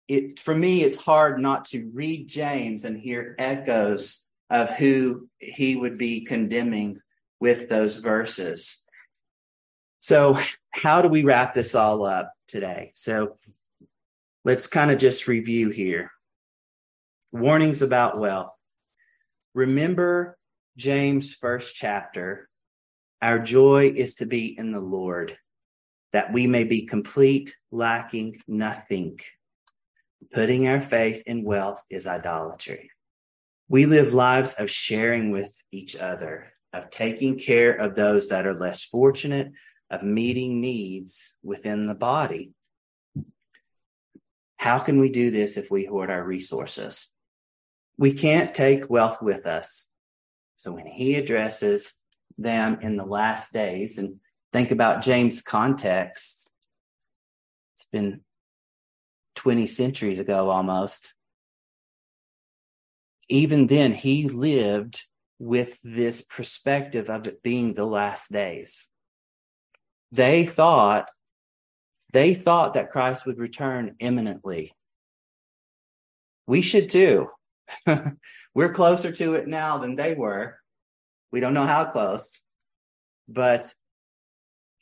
it 0.07 0.39
for 0.39 0.55
me, 0.55 0.83
it's 0.83 1.03
hard 1.03 1.39
not 1.39 1.65
to 1.65 1.89
read 1.93 2.27
James 2.27 2.85
and 2.85 2.97
hear 2.99 3.35
echoes 3.37 4.27
of 4.49 4.71
who 4.71 5.29
he 5.37 5.75
would 5.75 5.97
be 5.97 6.21
condemning 6.21 6.99
with 7.39 7.69
those 7.69 7.97
verses. 7.97 8.83
So 9.99 10.37
how 10.71 11.01
do 11.01 11.07
we 11.07 11.23
wrap 11.23 11.53
this 11.53 11.75
all 11.75 12.05
up 12.05 12.33
today? 12.47 12.91
So 12.95 13.37
let's 14.45 14.67
kind 14.67 14.91
of 14.91 14.97
just 14.97 15.27
review 15.27 15.69
here. 15.69 16.11
Warnings 17.31 17.81
about 17.81 18.19
wealth. 18.19 18.55
Remember 19.53 20.37
James' 20.77 21.33
first 21.33 21.75
chapter. 21.75 22.49
Our 23.21 23.39
joy 23.39 23.91
is 23.95 24.15
to 24.15 24.25
be 24.25 24.57
in 24.57 24.71
the 24.71 24.79
Lord 24.79 25.37
that 26.11 26.33
we 26.33 26.47
may 26.47 26.63
be 26.63 26.85
complete, 26.85 27.55
lacking 27.71 28.41
nothing. 28.47 29.19
Putting 30.33 30.67
our 30.67 30.81
faith 30.81 31.23
in 31.25 31.43
wealth 31.43 31.83
is 31.89 32.07
idolatry. 32.07 32.91
We 33.67 33.85
live 33.85 34.13
lives 34.13 34.53
of 34.53 34.71
sharing 34.71 35.31
with 35.31 35.55
each 35.71 35.95
other, 35.95 36.51
of 36.73 36.89
taking 36.89 37.37
care 37.37 37.73
of 37.73 37.95
those 37.95 38.29
that 38.29 38.47
are 38.47 38.53
less 38.53 38.83
fortunate, 38.83 39.51
of 39.91 40.03
meeting 40.03 40.61
needs 40.61 41.37
within 41.43 41.85
the 41.85 41.95
body. 41.95 42.53
How 44.59 44.77
can 44.79 44.99
we 44.99 45.09
do 45.09 45.31
this 45.31 45.55
if 45.55 45.71
we 45.71 45.85
hoard 45.85 46.11
our 46.11 46.23
resources? 46.23 47.13
We 47.97 48.11
can't 48.11 48.53
take 48.53 48.89
wealth 48.89 49.21
with 49.21 49.47
us. 49.47 49.87
So 50.57 50.73
when 50.73 50.85
he 50.85 51.15
addresses 51.15 52.03
them 52.37 52.79
in 52.81 52.97
the 52.97 53.05
last 53.05 53.53
days, 53.53 53.97
and 53.97 54.19
think 54.51 54.71
about 54.71 55.01
James' 55.01 55.41
context. 55.41 56.49
It's 57.75 57.87
been 57.91 58.19
20 59.35 59.65
centuries 59.67 60.19
ago 60.19 60.49
almost. 60.49 61.13
Even 63.29 63.67
then, 63.67 63.93
he 63.93 64.27
lived 64.27 65.03
with 65.39 65.79
this 65.83 66.21
perspective 66.21 67.09
of 67.09 67.27
it 67.27 67.41
being 67.41 67.73
the 67.73 67.85
last 67.85 68.29
days. 68.29 68.89
They 70.11 70.45
thought, 70.45 71.09
they 72.11 72.33
thought 72.33 72.73
that 72.73 72.91
Christ 72.91 73.25
would 73.25 73.39
return 73.39 73.95
imminently. 73.99 74.71
We 76.47 76.61
should 76.61 76.89
too. 76.89 77.27
We're 78.55 78.73
closer 78.73 79.11
to 79.11 79.35
it 79.35 79.47
now 79.47 79.77
than 79.77 79.95
they 79.95 80.15
were. 80.15 80.57
We 81.31 81.39
don't 81.39 81.53
know 81.53 81.65
how 81.65 81.85
close, 81.85 82.41
but 83.27 83.71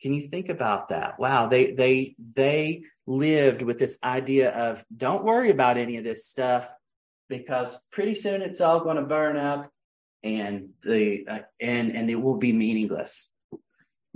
can 0.00 0.14
you 0.14 0.22
think 0.22 0.48
about 0.48 0.88
that? 0.88 1.18
Wow, 1.18 1.48
they 1.48 1.72
they 1.72 2.14
they 2.34 2.84
lived 3.06 3.62
with 3.62 3.78
this 3.78 3.98
idea 4.02 4.50
of 4.50 4.84
don't 4.96 5.24
worry 5.24 5.50
about 5.50 5.76
any 5.76 5.96
of 5.96 6.04
this 6.04 6.26
stuff 6.26 6.72
because 7.28 7.86
pretty 7.90 8.14
soon 8.14 8.40
it's 8.40 8.60
all 8.60 8.80
going 8.80 8.96
to 8.96 9.02
burn 9.02 9.36
up 9.36 9.70
and 10.22 10.70
the 10.82 11.26
uh, 11.28 11.40
and 11.60 11.94
and 11.94 12.08
it 12.08 12.20
will 12.20 12.36
be 12.36 12.52
meaningless. 12.52 13.30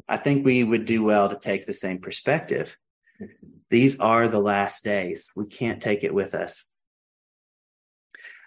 I 0.09 0.17
think 0.17 0.45
we 0.45 0.65
would 0.65 0.85
do 0.85 1.03
well 1.03 1.29
to 1.29 1.39
take 1.39 1.67
the 1.67 1.75
same 1.75 1.99
perspective. 1.99 2.77
These 3.73 3.99
are 4.01 4.29
the 4.29 4.39
last 4.39 4.85
days. 4.85 5.33
We 5.35 5.47
can't 5.47 5.81
take 5.81 6.05
it 6.05 6.13
with 6.13 6.35
us. 6.35 6.67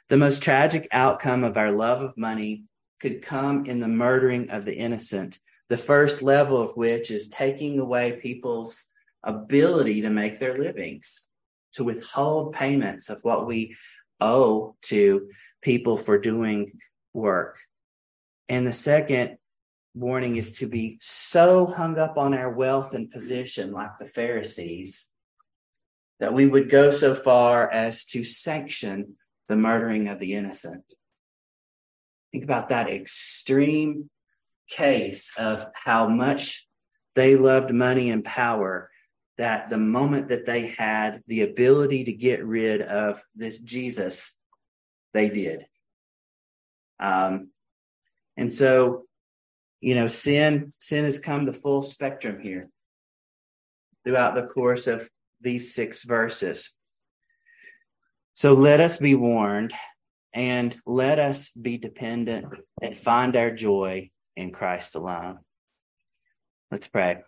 The 0.07 0.17
most 0.17 0.43
tragic 0.43 0.87
outcome 0.91 1.43
of 1.43 1.57
our 1.57 1.71
love 1.71 2.03
of 2.03 2.15
money 2.15 2.65
could 2.99 3.23
come 3.23 3.65
in 3.65 3.79
the 3.79 3.87
murdering 3.87 4.51
of 4.51 4.65
the 4.65 4.75
innocent 4.75 5.39
the 5.67 5.79
first 5.79 6.21
level 6.21 6.61
of 6.61 6.77
which 6.77 7.09
is 7.09 7.27
taking 7.27 7.79
away 7.79 8.19
people's 8.21 8.85
ability 9.23 10.01
to 10.01 10.11
make 10.11 10.37
their 10.37 10.55
livings, 10.55 11.27
to 11.73 11.83
withhold 11.83 12.53
payments 12.53 13.09
of 13.09 13.19
what 13.23 13.47
we 13.47 13.75
owe 14.21 14.75
to 14.83 15.27
people 15.63 15.97
for 15.97 16.19
doing 16.19 16.71
work. 17.15 17.57
And 18.47 18.67
the 18.67 18.73
second 18.73 19.39
warning 19.95 20.35
is 20.35 20.59
to 20.59 20.67
be 20.67 20.99
so 21.01 21.65
hung 21.65 21.97
up 21.97 22.15
on 22.15 22.35
our 22.35 22.51
wealth 22.51 22.93
and 22.93 23.09
position, 23.09 23.71
like 23.71 23.97
the 23.97 24.05
Pharisees, 24.05 25.11
that 26.19 26.33
we 26.33 26.45
would 26.45 26.69
go 26.69 26.91
so 26.91 27.13
far 27.13 27.69
as 27.69 28.05
to 28.05 28.23
sanction 28.23 29.15
the 29.47 29.55
murdering 29.55 30.07
of 30.07 30.19
the 30.19 30.33
innocent. 30.33 30.83
Think 32.31 32.43
about 32.43 32.69
that 32.69 32.89
extreme 32.89 34.09
case 34.69 35.31
of 35.37 35.65
how 35.73 36.07
much 36.07 36.67
they 37.15 37.35
loved 37.35 37.71
money 37.71 38.09
and 38.09 38.23
power 38.23 38.89
that 39.37 39.69
the 39.69 39.77
moment 39.77 40.29
that 40.29 40.45
they 40.45 40.67
had 40.67 41.21
the 41.27 41.41
ability 41.41 42.05
to 42.05 42.13
get 42.13 42.43
rid 42.45 42.81
of 42.81 43.21
this 43.35 43.59
Jesus, 43.59 44.37
they 45.13 45.29
did. 45.29 45.65
Um, 46.99 47.49
and 48.37 48.53
so, 48.53 49.03
you 49.81 49.95
know, 49.95 50.07
sin, 50.07 50.71
sin 50.79 51.03
has 51.03 51.19
come 51.19 51.45
the 51.45 51.53
full 51.53 51.81
spectrum 51.81 52.39
here 52.39 52.69
throughout 54.03 54.35
the 54.35 54.45
course 54.45 54.87
of 54.87 55.09
these 55.45 55.73
six 55.73 56.03
verses. 56.03 56.77
So 58.33 58.51
let 58.53 58.81
us 58.81 58.97
be 58.97 59.15
warned 59.15 59.73
and 60.33 60.75
let 60.85 61.19
us 61.19 61.51
be 61.51 61.77
dependent 61.77 62.47
and 62.81 62.93
find 62.93 63.37
our 63.37 63.51
joy 63.51 64.09
in 64.35 64.51
Christ 64.51 64.95
alone. 64.95 65.39
Let's 66.69 66.87
pray. 66.87 67.19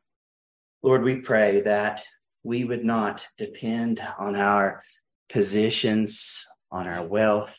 Lord, 0.83 1.03
we 1.03 1.21
pray 1.21 1.61
that 1.61 2.03
we 2.43 2.65
would 2.65 2.83
not 2.83 3.25
depend 3.37 4.05
on 4.19 4.35
our 4.35 4.83
positions, 5.29 6.45
on 6.71 6.87
our 6.87 7.05
wealth, 7.05 7.57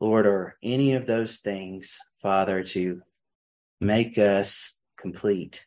Lord, 0.00 0.26
or 0.26 0.56
any 0.62 0.94
of 0.94 1.06
those 1.06 1.38
things, 1.38 1.98
Father, 2.20 2.62
to 2.62 3.02
make 3.80 4.18
us 4.18 4.80
complete. 4.96 5.66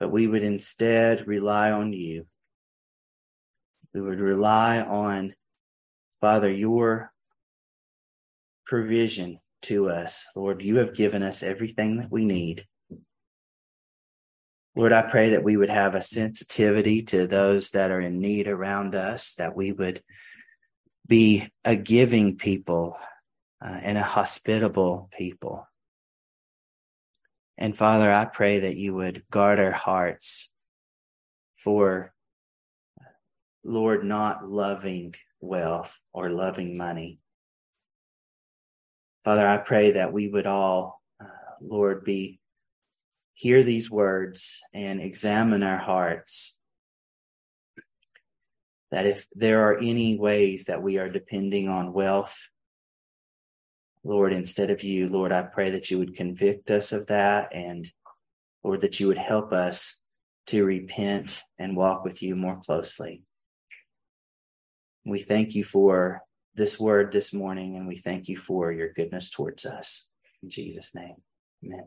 But 0.00 0.10
we 0.10 0.26
would 0.26 0.42
instead 0.42 1.28
rely 1.28 1.70
on 1.70 1.92
you. 1.92 2.26
We 3.94 4.00
would 4.00 4.20
rely 4.20 4.80
on, 4.80 5.34
Father, 6.20 6.50
your 6.50 7.12
provision 8.64 9.40
to 9.62 9.90
us. 9.90 10.26
Lord, 10.34 10.62
you 10.62 10.76
have 10.76 10.94
given 10.94 11.22
us 11.22 11.42
everything 11.42 11.98
that 11.98 12.10
we 12.10 12.24
need. 12.24 12.66
Lord, 14.76 14.92
I 14.92 15.02
pray 15.02 15.30
that 15.30 15.44
we 15.44 15.56
would 15.56 15.68
have 15.68 15.94
a 15.94 16.02
sensitivity 16.02 17.02
to 17.02 17.26
those 17.26 17.72
that 17.72 17.90
are 17.90 18.00
in 18.00 18.20
need 18.20 18.48
around 18.48 18.94
us, 18.94 19.34
that 19.34 19.54
we 19.54 19.72
would 19.72 20.00
be 21.06 21.48
a 21.64 21.74
giving 21.76 22.36
people 22.36 22.96
uh, 23.60 23.80
and 23.82 23.98
a 23.98 24.02
hospitable 24.02 25.10
people. 25.12 25.66
And 27.60 27.76
Father, 27.76 28.10
I 28.10 28.24
pray 28.24 28.60
that 28.60 28.76
you 28.76 28.94
would 28.94 29.22
guard 29.30 29.60
our 29.60 29.70
hearts 29.70 30.54
for, 31.56 32.14
Lord, 33.62 34.02
not 34.02 34.48
loving 34.48 35.14
wealth 35.42 36.00
or 36.14 36.30
loving 36.30 36.78
money. 36.78 37.18
Father, 39.24 39.46
I 39.46 39.58
pray 39.58 39.90
that 39.92 40.10
we 40.10 40.28
would 40.28 40.46
all, 40.46 41.02
uh, 41.20 41.26
Lord, 41.60 42.02
be 42.02 42.40
hear 43.34 43.62
these 43.62 43.90
words 43.90 44.62
and 44.72 44.98
examine 44.98 45.62
our 45.62 45.78
hearts. 45.78 46.58
That 48.90 49.06
if 49.06 49.26
there 49.34 49.64
are 49.64 49.76
any 49.76 50.18
ways 50.18 50.64
that 50.64 50.82
we 50.82 50.96
are 50.96 51.10
depending 51.10 51.68
on 51.68 51.92
wealth, 51.92 52.48
Lord, 54.02 54.32
instead 54.32 54.70
of 54.70 54.82
you, 54.82 55.08
Lord, 55.08 55.32
I 55.32 55.42
pray 55.42 55.70
that 55.70 55.90
you 55.90 55.98
would 55.98 56.16
convict 56.16 56.70
us 56.70 56.92
of 56.92 57.06
that 57.08 57.50
and 57.54 57.90
Lord, 58.64 58.80
that 58.80 59.00
you 59.00 59.08
would 59.08 59.18
help 59.18 59.52
us 59.52 60.02
to 60.48 60.64
repent 60.64 61.42
and 61.58 61.76
walk 61.76 62.04
with 62.04 62.22
you 62.22 62.34
more 62.34 62.60
closely. 62.64 63.22
We 65.04 65.20
thank 65.20 65.54
you 65.54 65.64
for 65.64 66.22
this 66.54 66.78
word 66.78 67.12
this 67.12 67.32
morning 67.32 67.76
and 67.76 67.86
we 67.86 67.96
thank 67.96 68.28
you 68.28 68.36
for 68.36 68.72
your 68.72 68.92
goodness 68.92 69.30
towards 69.30 69.64
us. 69.64 70.10
In 70.42 70.50
Jesus' 70.50 70.94
name, 70.94 71.16
amen. 71.64 71.86